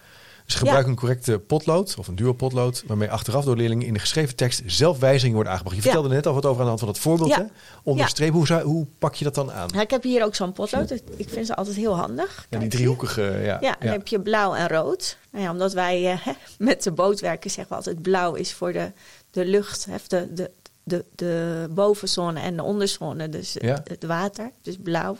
[0.50, 0.90] Dus gebruik Ja.
[0.92, 4.62] een correcte potlood of een duo potlood, waarmee achteraf door leerlingen in de geschreven tekst
[4.66, 5.78] zelf wijzigingen worden aangebracht.
[5.78, 5.90] Je Ja.
[5.92, 7.30] vertelde net al wat over aan de hand van dat voorbeeld.
[7.30, 7.38] Ja.
[7.38, 7.44] Hè?
[7.84, 9.80] Onderstreep, hoe, zou- hoe pak je dat dan aan?
[9.80, 10.92] Ik heb hier ook zo'n potlood.
[11.16, 12.36] Ik vind ze altijd heel handig.
[12.38, 13.22] Ja, Kijk die driehoekige.
[13.44, 15.18] Ja, Ja, dan heb je blauw en rood.
[15.32, 16.28] Nou ja, omdat wij eh,
[16.58, 18.92] met de boot werken, zeggen we altijd blauw is voor de,
[19.32, 20.52] de lucht, hè, de, de,
[20.84, 23.82] de, de bovenzone en de onderzone, dus Ja.
[23.84, 25.18] het water, dus blauw.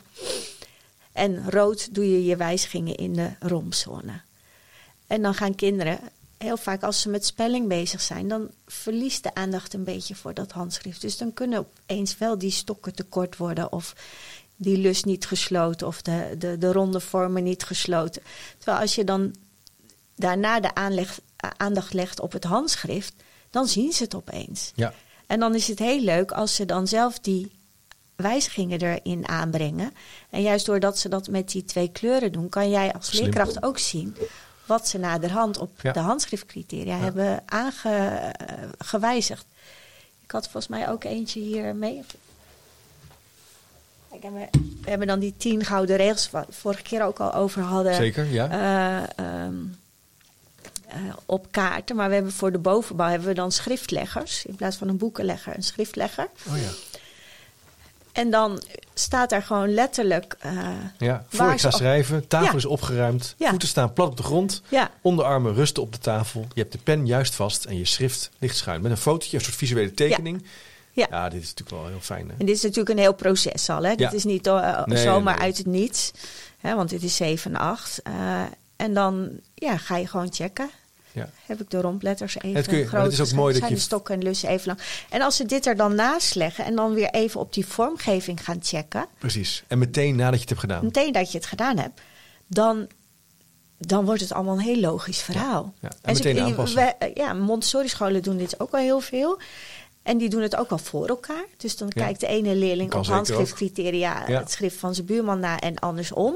[1.12, 4.22] En rood doe je je wijzigingen in de rompzone.
[5.10, 6.00] En dan gaan kinderen,
[6.38, 10.34] heel vaak als ze met spelling bezig zijn, dan verliest de aandacht een beetje voor
[10.34, 11.02] dat handschrift.
[11.02, 13.96] Dus dan kunnen opeens wel die stokken tekort worden of
[14.56, 18.22] die lus niet gesloten of de, de, de ronde vormen niet gesloten.
[18.58, 19.36] Terwijl als je dan
[20.16, 21.20] daarna de aanleg,
[21.58, 23.14] aandacht legt op het handschrift,
[23.50, 24.72] dan zien ze het opeens.
[24.76, 24.94] Ja.
[25.28, 27.52] En dan is het heel leuk als ze dan zelf die
[28.16, 29.94] wijzigingen erin aanbrengen.
[30.30, 33.24] En juist doordat ze dat met die twee kleuren doen, kan jij als Slim.
[33.24, 34.16] leerkracht ook zien
[34.70, 35.92] wat ze naderhand op Ja.
[35.92, 37.44] de handschriftcriteria hebben
[38.78, 39.46] aangewijzigd.
[40.24, 42.04] Ik had volgens mij ook eentje hier mee.
[44.10, 44.48] Kijk, en we,
[44.84, 47.94] we hebben dan die tien gouden regels, waar we vorige keer ook al over hadden.
[47.96, 48.50] Zeker, ja.
[48.50, 49.56] eh, ehm,
[50.88, 51.96] eh, op kaarten.
[51.96, 54.46] Maar we hebben voor de bovenbouw hebben we dan schriftleggers.
[54.46, 56.28] In plaats van een boekenlegger, een schriftlegger.
[56.50, 56.70] Oh ja.
[58.12, 58.62] En dan
[58.94, 60.36] staat daar gewoon letterlijk.
[60.40, 60.52] eh,
[60.98, 62.54] Ja, voor ik ga schrijven, tafel Ja.
[62.58, 63.50] is opgeruimd, Ja.
[63.50, 66.80] voeten staan plat op de grond, Ja, onderarmen rusten op de tafel, je hebt de
[66.84, 68.82] pen juist vast en je schrift ligt schuin.
[68.82, 70.46] Met een fotootje, een soort visuele tekening.
[70.92, 71.30] Ja, ja.
[71.30, 72.28] dit is natuurlijk wel heel fijn.
[72.30, 72.34] Hè?
[72.38, 73.82] En dit is natuurlijk een heel proces al.
[73.84, 73.90] Hè?
[73.90, 73.96] Ja.
[73.96, 75.44] Dit is niet eh, Nee, zomaar nee.
[75.44, 76.12] uit het niets.
[76.60, 76.76] Hè?
[76.76, 78.02] Want dit is 7 en 8.
[78.04, 78.42] Eh,
[78.76, 80.70] en dan ja, ga je gewoon checken.
[81.12, 81.30] Ja.
[81.46, 83.70] Heb ik de rompletters even Het kun je- groot het is ook mooi dat Zijn
[83.74, 84.80] je- de stokken en lussen even lang?
[85.10, 88.44] En als ze dit er dan naast leggen en dan weer even op die vormgeving
[88.44, 89.64] gaan checken, Precies.
[89.68, 90.84] En meteen nadat je het hebt gedaan.
[90.84, 92.02] meteen dat je het gedaan hebt,
[92.48, 92.88] dan,
[93.78, 95.74] dan wordt het allemaal een heel logisch verhaal.
[95.80, 96.96] Ja, en meteen aanpassen.
[97.00, 99.40] we- ja, Montessori-scholen doen dit ook al heel veel.
[100.04, 101.46] En die doen het ook al voor elkaar.
[101.58, 102.04] Dus dan Ja.
[102.04, 104.40] kijkt de ene leerling Kan op handschriftcriteria Ja.
[104.40, 106.36] het schrift van zijn buurman na en andersom.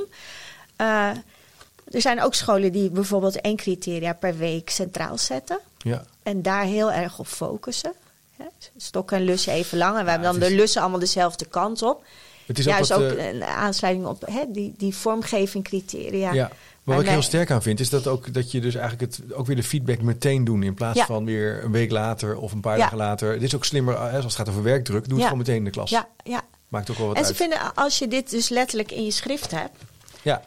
[0.76, 1.10] Eh,
[1.94, 5.60] er zijn ook scholen die bijvoorbeeld één criteria per week centraal zetten.
[5.78, 6.04] Ja.
[6.24, 7.94] En daar heel erg op focussen.
[8.38, 8.46] Hè,
[8.78, 9.98] Stokken en lussen even lang.
[9.98, 12.04] En we hebben dan de lussen allemaal dezelfde kant op.
[12.46, 16.34] Het is Juist ook, ook, eh, een aansluiting op hè, die, die vormgeving criteria.
[16.34, 16.52] ja.
[16.84, 19.34] Maar wat ik heel sterk aan vind, is dat, ook, dat je dus eigenlijk het,
[19.34, 20.64] ook weer de feedback meteen doen.
[20.64, 21.06] In plaats Ja.
[21.06, 22.82] van weer een week later of een paar Ja.
[22.84, 23.32] dagen later.
[23.34, 25.24] Het is ook slimmer, hè, als het gaat over werkdruk, doe het Ja.
[25.24, 25.90] gewoon meteen in de klas.
[25.90, 26.42] Ja, ja.
[26.68, 27.38] Maakt ook wel wat En ze uit.
[27.38, 29.78] vinden, als je dit dus letterlijk in je schrift hebt,
[30.22, 30.44] Ja.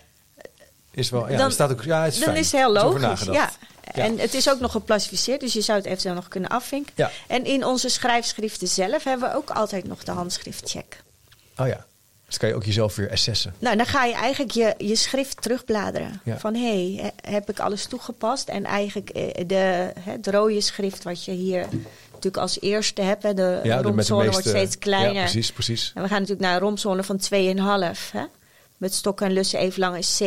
[0.97, 2.39] Is wel, ja, Dan- staat ook, ja, het is dan fijn.
[2.41, 3.23] is het heel logisch.
[3.25, 3.51] Ja.
[3.93, 6.93] En het is ook nog geclassificeerd, dus je zou het eventueel nog kunnen afvinken.
[6.97, 7.11] Ja.
[7.27, 11.03] En in onze schrijfschriften zelf hebben we ook altijd nog de handschriftcheck.
[11.57, 11.85] Oh ja.
[12.27, 13.55] Dus kan je ook jezelf weer assessen.
[13.59, 16.21] Nou, dan ga je eigenlijk je, je schrift terugbladeren.
[16.25, 16.39] Ja.
[16.39, 18.49] Van hé, hey, he- heb ik alles toegepast?
[18.49, 21.67] En eigenlijk eh, de, het rode schrift wat je hier
[22.07, 23.23] natuurlijk als eerste hebt.
[23.23, 25.15] Hè, de romzone meeste, wordt steeds kleiner.
[25.15, 25.93] Ja, precies, precies.
[25.95, 28.17] En we gaan natuurlijk naar een romzone van 2,5.
[28.77, 30.23] Met stokken en lussen even lang is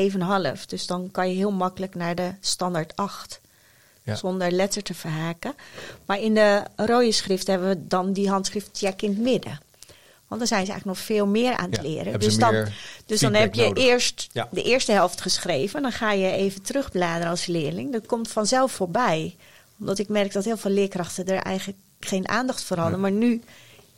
[0.60, 0.66] 7,5.
[0.66, 3.42] Dus dan kan je heel makkelijk naar de standaard 8.
[4.04, 4.16] Ja.
[4.16, 5.54] Zonder letter te verhaken.
[6.06, 9.60] Maar in de rode schrift hebben we dan die handschriftcheck in het midden.
[10.28, 12.20] Want dan zijn ze eigenlijk nog veel meer aan het Ja, leren.
[12.20, 12.68] Dus dan,
[13.06, 13.84] dus dan heb je nodig.
[13.84, 14.48] eerst Ja.
[14.52, 15.82] de eerste helft geschreven.
[15.82, 17.92] Dan ga je even terugbladeren als leerling.
[17.92, 19.36] Dat komt vanzelf voorbij.
[19.80, 23.00] Omdat ik merk dat heel veel leerkrachten er eigenlijk geen aandacht voor hadden.
[23.00, 23.42] Maar nu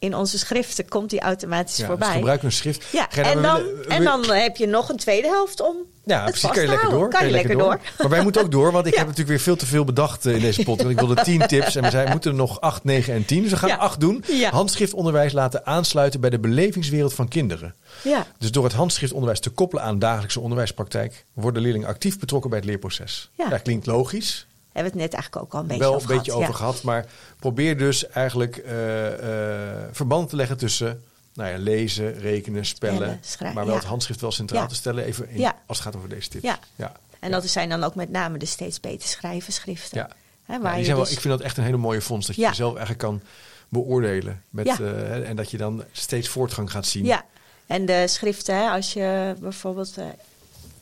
[0.02, 2.08] in onze schriften komt die automatisch Ja, voorbij.
[2.08, 2.86] Dus gebruik een schrift.
[2.91, 6.30] Ja, en dan, willen- en dan heb je nog een tweede helft om Ja, het
[6.32, 6.49] precies.
[6.49, 7.10] Kan je lekker door.
[7.10, 7.80] Kan je lekker door.
[7.97, 8.97] Maar wij moeten ook door, want ik Ja.
[8.97, 10.82] heb natuurlijk weer veel te veel bedacht eh, in deze podcast.
[10.82, 13.41] Want ik wilde 10 tips en we zijn, moeten er nog 8, 9 en 10.
[13.41, 13.76] Dus we gaan Ja.
[13.76, 14.24] 8 doen.
[14.28, 14.49] Ja.
[14.49, 17.76] Handschriftonderwijs laten aansluiten bij de belevingswereld van kinderen.
[18.04, 22.60] Ja, Dus door het handschriftonderwijs te koppelen aan dagelijkse onderwijspraktijk, worden leerlingen actief betrokken bij
[22.60, 23.32] het leerproces.
[23.38, 23.49] Ja.
[23.49, 24.47] Dat klinkt logisch.
[24.72, 26.47] Hebben we het net eigenlijk ook al een beetje wel over een beetje gehad.
[26.47, 26.84] over gehad.
[26.84, 27.05] Maar
[27.39, 31.03] probeer dus eigenlijk eh, eh, verband te leggen tussen
[31.34, 32.95] nou ja, lezen, rekenen, spellen.
[32.95, 33.80] Spellen, schrijven, maar wel ja.
[33.80, 34.67] het handschrift wel centraal Ja.
[34.67, 35.03] te stellen.
[35.03, 35.55] Even in, Ja.
[35.65, 36.43] als het gaat over deze tips.
[36.43, 36.59] Ja.
[36.76, 36.91] ja.
[37.19, 39.97] En dat zijn dan ook met name de steeds beter schrijven schriften.
[39.97, 40.09] Ja.
[40.45, 42.28] Hè, waar je wel, dus- ik vind dat echt een hele mooie vondst.
[42.28, 43.22] Dat je jezelf eigenlijk kan
[43.69, 44.43] beoordelen.
[44.49, 47.05] Met, eh, en dat je dan steeds voortgang gaat zien.
[47.05, 47.26] Ja,
[47.65, 49.93] en de schriften, hè, als je bijvoorbeeld,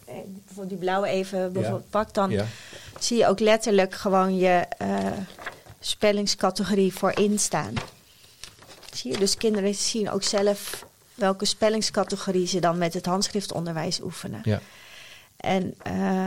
[0.06, 2.32] bijvoorbeeld die blauwe even bijvoorbeeld pakt, dan.
[3.00, 5.12] Zie je ook letterlijk gewoon je, eh,
[5.80, 7.74] spellingscategorie voor instaan.
[8.94, 14.42] Zie je, dus kinderen zien ook zelf welke spellingscategorie ze dan met het handschriftonderwijs oefenen.
[14.44, 14.60] Ja.
[15.38, 16.26] En eh,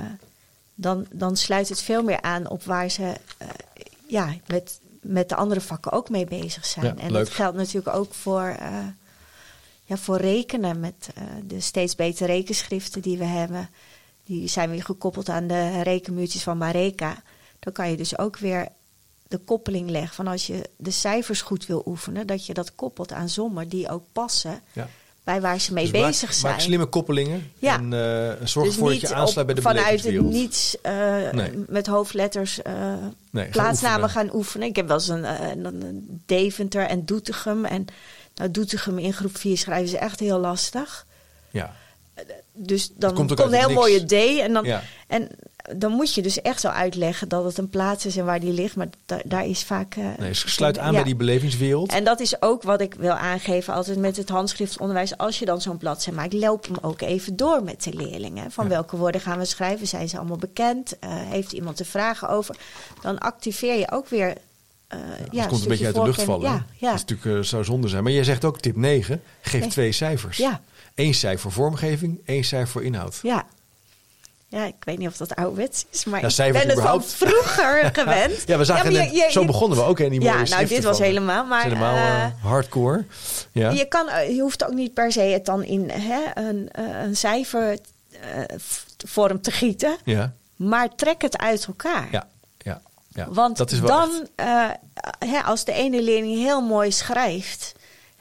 [0.74, 3.48] dan, dan sluit het veel meer aan op waar ze eh,
[4.06, 6.86] ja, met, met de andere vakken ook mee bezig zijn.
[6.86, 7.24] Ja, en leuk.
[7.24, 8.56] dat geldt natuurlijk ook voor,
[9.84, 11.08] ja, voor rekenen met
[11.44, 13.68] de steeds betere rekenschriften die we hebben.
[14.24, 17.22] Die zijn weer gekoppeld aan de rekenmuurtjes van Mareka.
[17.58, 18.68] Dan kan je dus ook weer
[19.28, 23.12] de koppeling leggen van als je de cijfers goed wil oefenen, dat je dat koppelt
[23.12, 24.88] aan sommen die ook passen Ja.
[25.24, 26.52] bij waar ze mee Dus maak- bezig zijn.
[26.52, 27.50] Maak slimme koppelingen.
[27.58, 27.74] Ja.
[27.78, 31.50] En eh, zorg dus ervoor dat je aansluit bij de vanuit het niets eh, Nee.
[31.68, 32.94] met hoofdletters eh,
[33.30, 34.68] Nee, plaatsnamen gaan oefenen.
[34.68, 37.64] Ik heb wel eens een, een, een Deventer en Doetinchem.
[37.64, 37.84] En
[38.34, 41.06] nou, Doetinchem in groep 4 schrijven ze echt heel lastig.
[41.50, 41.74] Ja.
[42.52, 43.80] Dus dan komt komt, een heel niks.
[43.80, 44.12] mooie D.
[44.40, 44.82] En dan, Ja.
[45.06, 45.28] en
[45.76, 48.52] dan moet je dus echt zo uitleggen dat het een plaats is en waar die
[48.52, 48.76] ligt.
[48.76, 49.94] Maar da- daar is vaak...
[49.94, 50.92] eh, Nee, dus sluit aan ja.
[50.94, 51.92] bij die belevingswereld.
[51.92, 55.16] En dat is ook wat ik wil aangeven altijd met het handschriftonderwijs.
[55.16, 58.50] Als je dan zo'n bladzij maakt, loop hem ook even door met de leerlingen.
[58.50, 58.70] Van Ja.
[58.70, 59.86] welke woorden gaan we schrijven?
[59.86, 60.98] Zijn ze allemaal bekend?
[60.98, 62.56] Eh, heeft iemand er vragen over?
[63.02, 64.34] Dan activeer je ook weer.
[64.88, 64.98] eh
[65.30, 66.50] ja, het komt een beetje uit de lucht vallen.
[66.50, 66.90] Ja, ja.
[66.90, 68.02] Dat is natuurlijk zou zonde zijn.
[68.02, 69.22] Maar jij zegt ook tip 9.
[69.40, 69.70] Geef Nee.
[69.70, 70.36] twee cijfers.
[70.36, 70.60] Ja.
[70.94, 73.18] Eén cijfer voor vormgeving, één cijfer voor inhoud.
[73.22, 73.44] ja.
[74.48, 77.90] Ja, ik weet niet of dat ouderwets is, maar Ja, ik ben het van vroeger
[77.98, 78.42] gewend.
[78.46, 80.84] Ja, we zagen je- zo je- begonnen we ook in die mooie Ja, nou, dit
[80.84, 83.04] was van- helemaal, maar, helemaal eh, eh, hardcore.
[83.52, 83.70] Ja.
[83.70, 86.68] Je, kan, eh, je hoeft ook niet per se het dan in hè, een,
[87.04, 89.96] een cijfervorm te gieten.
[90.04, 90.32] ja.
[90.56, 92.08] Maar trek het uit elkaar.
[92.10, 92.26] Ja.
[92.58, 92.80] Ja.
[93.08, 93.26] Ja.
[93.30, 94.28] Want dat is wel dan,
[95.28, 97.72] hè, als de ene leerling heel mooi schrijft,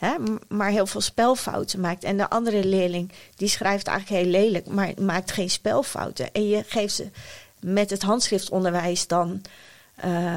[0.01, 0.13] hè,
[0.47, 2.03] maar heel veel spelfouten maakt.
[2.03, 6.31] En de andere leerling, die schrijft eigenlijk heel lelijk, maar maakt geen spelfouten.
[6.33, 7.07] En je geeft ze
[7.59, 9.41] met het handschriftonderwijs dan
[9.95, 10.35] eh,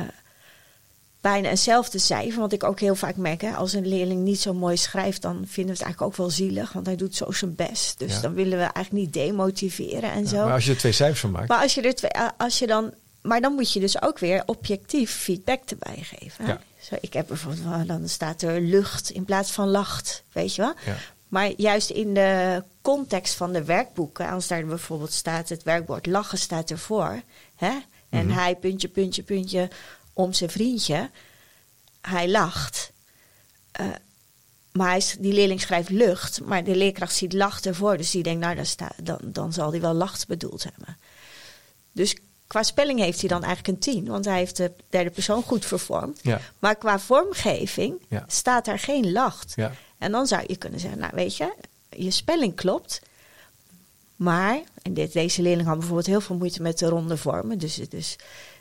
[1.21, 2.41] bijna eenzelfde cijfer.
[2.41, 5.35] Want ik ook heel vaak merk, hè, als een leerling niet zo mooi schrijft, dan
[5.35, 6.73] vinden we het eigenlijk ook wel zielig.
[6.73, 7.99] Want hij doet zo zijn best.
[7.99, 8.21] Dus Ja.
[8.21, 10.45] dan willen we eigenlijk niet demotiveren en Ja, zo.
[10.45, 11.49] Maar als je er twee cijfers van maakt.
[11.49, 14.19] Maar als je er twee, eh, als je dan, maar dan moet je dus ook
[14.19, 16.45] weer objectief feedback erbij geven.
[16.45, 16.51] hè?
[16.51, 16.61] Ja.
[16.89, 20.75] Zo, ik heb bijvoorbeeld, dan staat er lucht in plaats van lacht, weet je wel.
[20.87, 20.97] Ja.
[21.29, 26.39] Maar juist in de context van de werkboeken, als daar bijvoorbeeld staat het werkwoord lachen
[26.39, 27.23] staat ervoor,
[27.57, 27.79] hè?
[28.09, 28.39] En Mhm.
[28.39, 29.71] hij puntje, puntje, puntje
[30.13, 31.11] om zijn vriendje,
[32.01, 32.93] hij lacht.
[33.73, 33.87] Eh,
[34.73, 37.97] maar hij, die leerling schrijft lucht, maar de leerkracht ziet lacht ervoor.
[37.97, 40.97] Dus die denkt, nou, dan, sta, dan, dan zal hij wel lacht bedoeld hebben.
[41.93, 42.17] Dus
[42.47, 45.65] qua spelling heeft hij dan eigenlijk een 10, want hij heeft de derde persoon goed
[45.67, 46.19] vervormd.
[46.23, 46.41] Ja.
[46.59, 48.25] Maar qua vormgeving Ja.
[48.27, 49.53] staat daar geen lacht.
[49.57, 49.73] Ja.
[49.99, 51.53] En dan zou je kunnen zeggen, nou weet je,
[51.91, 53.01] je spelling klopt.
[54.17, 57.59] Maar, en dit, deze leerling had bijvoorbeeld heel veel moeite met de ronde vormen.
[57.59, 58.17] Dus, dus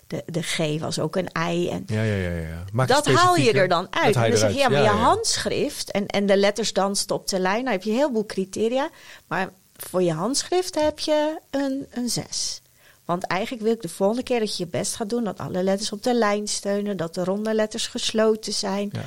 [0.07, 1.69] de, de G was ook een I.
[1.69, 2.63] En Ja, ja, ja, ja.
[2.71, 4.15] Maak dat haal je er dan uit.
[4.15, 7.39] En dan zeg je, ja, maar je handschrift en, en de letters dansen op de
[7.39, 7.59] lijn.
[7.63, 8.89] Nou heb je heel veel criteria.
[9.27, 12.61] Maar voor je handschrift heb je een, een 6.
[13.05, 15.23] Want eigenlijk wil ik de volgende keer dat je je best gaat doen...
[15.23, 18.89] dat alle letters op de lijn steunen, dat de ronde letters gesloten zijn.
[18.91, 19.05] Ja.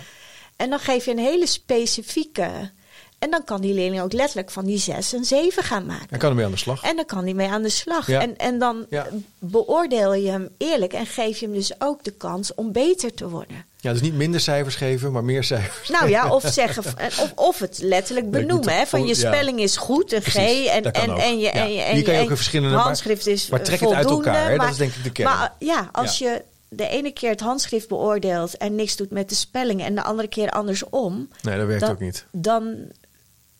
[0.56, 2.70] En dan geef je een hele specifieke...
[3.18, 6.06] En dan kan die leerling ook letterlijk van die 6 een 7 gaan maken.
[6.10, 6.82] Dan kan ermee aan de slag.
[6.82, 8.06] En dan kan hij mee aan de slag.
[8.06, 8.20] Ja.
[8.20, 9.06] En, en dan Ja.
[9.38, 13.28] beoordeel je hem eerlijk en geef je hem dus ook de kans om beter te
[13.28, 13.64] worden.
[13.86, 15.88] Ja, dus niet minder cijfers geven, maar meer cijfers.
[15.88, 18.76] Nou ja, of zeggen of, of het letterlijk benoemen.
[18.76, 20.34] Hè, van je spelling is goed, een G.
[20.36, 21.18] En, en, ook.
[21.18, 23.62] en je, en je, en Hier kan je en ook een verschillende- handschrift is maar
[23.62, 25.28] trek het uit elkaar, hè, dat is denk ik de kern.
[25.28, 29.34] Maar ja, als je de ene keer het handschrift beoordeelt en niks doet met de
[29.34, 32.24] spelling en de andere keer andersom, Nee, dat werkt dan, ook niet.
[32.32, 32.74] dan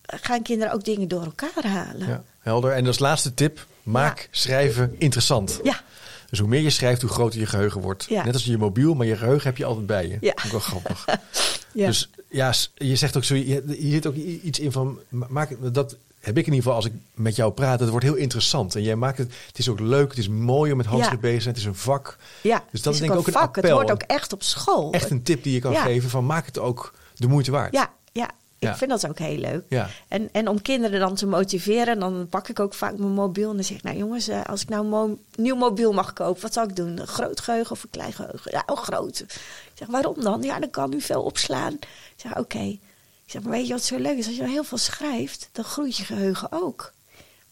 [0.07, 2.09] gaan kinderen ook dingen door elkaar halen.
[2.09, 2.73] Ja, helder.
[2.73, 4.27] En als laatste tip, maak Ja.
[4.31, 5.61] schrijven interessant.
[5.63, 5.81] Ja.
[6.31, 8.07] Dus hoe meer je schrijft, hoe groter je geheugen wordt.
[8.09, 8.25] Ja.
[8.25, 10.17] Net als je mobiel, maar je geheugen heb je altijd bij je.
[10.21, 10.35] Ja.
[10.45, 11.05] Ook wel grappig.
[11.73, 11.87] Ja.
[11.87, 15.57] Dus ja, je zegt ook zo, je, hier zit ook iets in van, ma- maak,
[15.73, 18.75] dat heb ik in ieder geval als ik met jou praat, het wordt heel interessant.
[18.75, 21.29] En jij maakt het, het is ook leuk, het is mooi om met handschrift Ja.
[21.29, 22.17] bezig te het is een vak.
[22.43, 23.57] Ja, Dus dat het is denk ik ook een vak.
[23.57, 23.77] Het appel.
[23.79, 24.93] hoort ook echt op school.
[24.93, 27.73] Echt een tip die je kan geven van maak het ook de moeite waard.
[27.73, 28.31] Ja, ja.
[28.59, 29.65] Ik vind dat ook heel leuk.
[29.69, 29.89] Ja.
[30.09, 33.49] En, en om kinderen dan te motiveren, dan pak ik ook vaak mijn mobiel.
[33.51, 36.13] En dan zeg ik, nou jongens, eh, als ik nou een mo- nieuw mobiel mag
[36.13, 36.99] kopen, wat zou ik doen?
[37.01, 38.51] Een groot geheugen of een klein geheugen?
[38.51, 39.19] Ja, een groot.
[39.21, 39.31] Ik
[39.75, 40.43] zeg, waarom dan?
[40.43, 41.73] Ja, dan kan u veel opslaan.
[41.73, 42.59] Ik zeg, oké.
[43.25, 44.27] Ik zeg, maar weet je wat zo leuk is?
[44.27, 46.93] Als je heel veel schrijft, dan groeit je geheugen ook.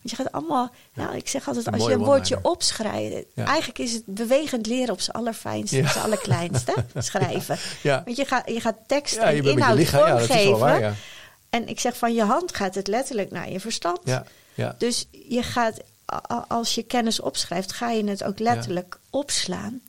[0.05, 3.93] Want je gaat allemaal, nou, ik zeg altijd, als je een woordje opschrijft, eigenlijk is
[3.93, 7.59] het bewegend leren op zijn allerfijnste, op zijn allerkleinste, schrijven.
[7.83, 10.27] Want je gaat, je gaat tekst Ja, je en je inhoud lichaam, ja, dat is
[10.27, 10.59] wel vormgeven.
[10.59, 10.95] waar, ja.
[11.51, 14.01] En ik zeg van je hand gaat het letterlijk naar je verstand.
[14.79, 15.81] Dus je gaat,
[16.49, 19.81] als je kennis opschrijft, ga je het ook letterlijk opslaan.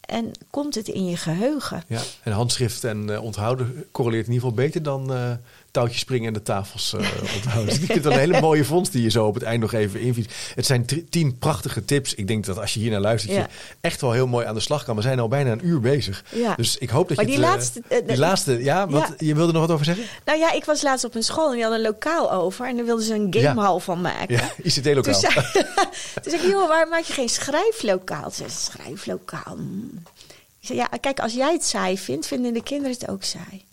[0.00, 1.82] en komt het in je geheugen.
[1.86, 5.32] Ja, en handschrift en eh, onthouden correleert in ieder geval beter dan uh,
[5.70, 7.00] touwtjes springen en de tafels uh,
[7.36, 7.64] onthouden.
[7.64, 10.00] Dus ik vind een hele mooie vondst die je zo op het eind nog even
[10.00, 10.32] inviet.
[10.54, 12.14] Het zijn tien prachtige tips.
[12.14, 13.40] Ik denk dat als je hier naar luistert, ja.
[13.40, 13.46] je
[13.80, 14.96] echt wel heel mooi aan de slag kan.
[14.96, 16.24] We zijn al bijna een uur bezig.
[16.34, 16.54] Ja.
[16.54, 19.62] Dus ik hoop dat maar je die laatste, die laatste, ja, wat, je wilde nog
[19.62, 20.04] wat over zeggen?
[20.24, 22.76] Nou ja, ik was laatst op een school en die hadden een lokaal over en
[22.76, 24.34] daar wilden ze een gamehal van maken.
[24.34, 25.20] Ja, ICT-lokaal.
[25.20, 25.32] Toen
[26.22, 28.30] toen zei ik, joh, waar maak je geen schrijflokaal?
[28.30, 29.56] Ze zei, schrijflokaal.
[30.60, 33.64] Ik zei, ja, kijk, als jij het saai vindt, vinden de kinderen het ook saai.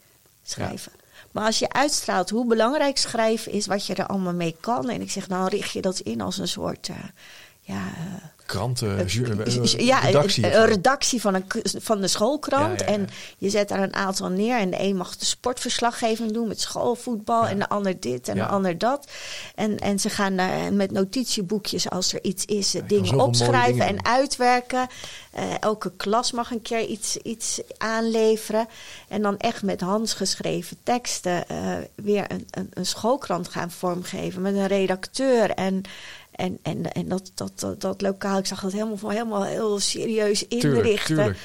[0.43, 0.91] Schrijven.
[1.31, 4.89] Maar als je uitstraalt hoe belangrijk schrijven is, wat je er allemaal mee kan.
[4.89, 6.87] En ik zeg, dan richt je dat in als een soort.
[6.87, 6.95] Uh,
[7.67, 7.83] ja,
[8.45, 9.07] kranten,
[9.77, 12.83] ja, redactie, een, redactie van, een, van de schoolkrant.
[12.83, 14.57] En je zet daar een aantal neer.
[14.57, 17.47] En de een mag de sportverslaggeving doen met schoolvoetbal.
[17.47, 19.11] En de ander dit en de ander dat.
[19.55, 20.35] En, en ze gaan
[20.75, 24.87] met notitieboekjes, als er iets is, dingen opschrijven en uitwerken.
[25.37, 28.67] Uh, elke klas mag een keer iets, iets aanleveren.
[29.07, 34.55] En dan echt met handgeschreven teksten uh, weer een, een, een schoolkrant gaan vormgeven met
[34.55, 35.49] een redacteur.
[35.49, 35.83] En
[36.37, 40.47] en, en, en dat, dat, dat, dat lokaal, ik zag dat helemaal, helemaal heel serieus
[40.47, 41.15] inrichten.
[41.15, 41.37] Tuurlijk,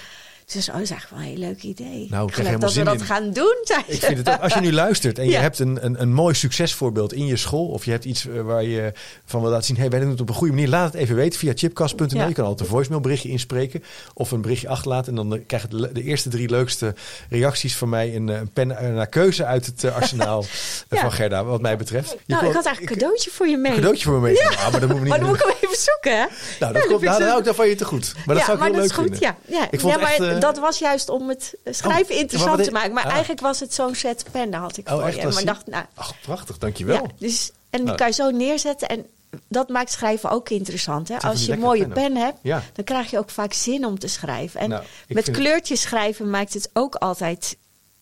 [0.52, 2.06] Dus oh, dat is eigenlijk wel een heel leuk idee.
[2.10, 3.56] Nou, ik geloof dat we dat gaan doen.
[3.86, 6.34] Ik vind het ook, als je nu luistert en je hebt een, een, een mooi
[6.34, 8.92] succesvoorbeeld in je school, of je hebt iets eh, waar je
[9.24, 11.16] van wil laten zien, hey, wij doen het op een goede manier, laat het even
[11.16, 12.28] weten via chipcast.nl.
[12.28, 13.84] Je kan altijd een voicemail berichtje inspreken
[14.14, 15.08] of een berichtje achterlaten.
[15.08, 16.94] En dan eh, krijg je de eerste drie leukste
[17.28, 20.44] reacties van mij een, een pen naar keuze uit het arsenaal
[20.88, 22.10] van Gerda, wat mij betreft.
[22.10, 23.70] Je nou, ik had eigenlijk een cadeautje voor je mee.
[23.70, 24.34] Een cadeautje voor me mee.
[24.34, 24.70] Ja.
[24.70, 26.26] maar, dat moet maar dan moet ik hem even zoeken, hè?
[26.60, 28.14] Nou, dat, komt, nou, dan hou ik je te goed.
[28.26, 29.36] Maar dat zou ik heel leuk vinden.
[29.48, 29.68] Ja.
[29.70, 30.40] Ik vond echt.
[30.42, 32.92] Dat was juist om het schrijven oh, interessant te maken.
[32.92, 33.10] Maar ah.
[33.10, 35.28] eigenlijk was het zo'n set pen, daar had ik oh, voor echt, je.
[35.28, 37.02] Maar dacht, nou, Ach, prachtig, dankjewel.
[37.02, 37.96] Ja, dus, en die nou.
[37.96, 39.06] kan je zo neerzetten en
[39.48, 41.08] dat maakt schrijven ook interessant.
[41.08, 41.18] Hè?
[41.18, 44.60] Als je een mooie pen, hebt, dan krijg je ook vaak zin om te schrijven.
[44.60, 47.56] En nou, met kleurtjes schrijven maakt het ook altijd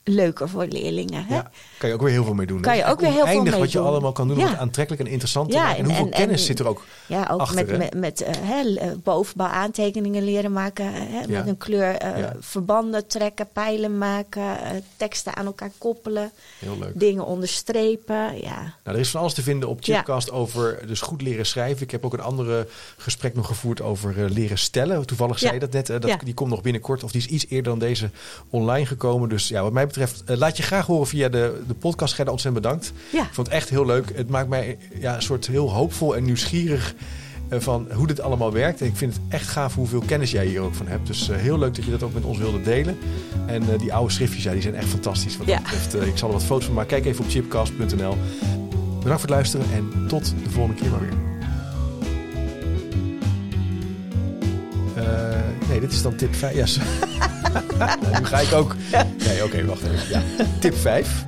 [0.04, 1.24] leuker voor leerlingen.
[1.24, 1.34] Hè?
[1.34, 1.50] Ja,
[1.80, 2.60] kan je ook weer heel veel mee doen.
[2.60, 4.44] Kan je ook weer heel veel mee wat je allemaal kan doen ja.
[4.44, 5.76] om het aantrekkelijk en interessant te maken.
[5.76, 9.46] En, en hoeveel kennis zit er ook Ja, ook achter, met, met, met uh, bovenbouw
[9.46, 10.92] aantekeningen leren maken.
[11.28, 16.30] Met een kleur uh, verbanden trekken, pijlen maken, uh, teksten aan elkaar koppelen.
[16.58, 16.92] Heel leuk.
[16.94, 18.74] Dingen onderstrepen, ja.
[18.84, 21.82] Nou, er is van alles te vinden op Chipcast over dus goed leren schrijven.
[21.82, 22.66] Ik heb ook een andere
[22.96, 25.06] gesprek nog gevoerd over leren stellen.
[25.06, 25.86] Toevallig zei je dat net.
[25.86, 28.10] dat, Die komt nog binnenkort, of die is iets eerder dan deze
[28.50, 29.28] online gekomen.
[29.28, 32.14] Dus ja, wat mij betreft, laat je graag horen via de de podcast.
[32.14, 32.92] Gerda, ontzettend bedankt.
[33.12, 33.22] Ja.
[33.22, 34.12] Ik vond het echt heel leuk.
[34.14, 36.94] Het maakt mij ja, een soort heel hoopvol en nieuwsgierig
[37.52, 38.80] uh, van hoe dit allemaal werkt.
[38.80, 41.06] En ik vind het echt gaaf hoeveel kennis jij hier ook van hebt.
[41.06, 42.98] Dus uh, heel leuk dat je dat ook met ons wilde delen.
[43.46, 45.36] En uh, die oude schriftjes, ja, die zijn echt fantastisch.
[45.36, 45.60] Wat ja.
[45.60, 45.94] betreft.
[46.06, 46.90] ik zal er wat foto's van maken.
[46.90, 48.16] Kijk even op chipcast.nl.
[48.98, 51.28] Bedankt voor het luisteren en tot de volgende keer maar weer.
[55.68, 56.54] nee, dit is dan tip 5.
[56.54, 56.66] Ja,
[58.18, 58.76] nu ga ik ook.
[59.18, 60.08] Nee, oké, okay, wacht even.
[60.08, 60.22] Ja.
[60.58, 61.24] Tip 5.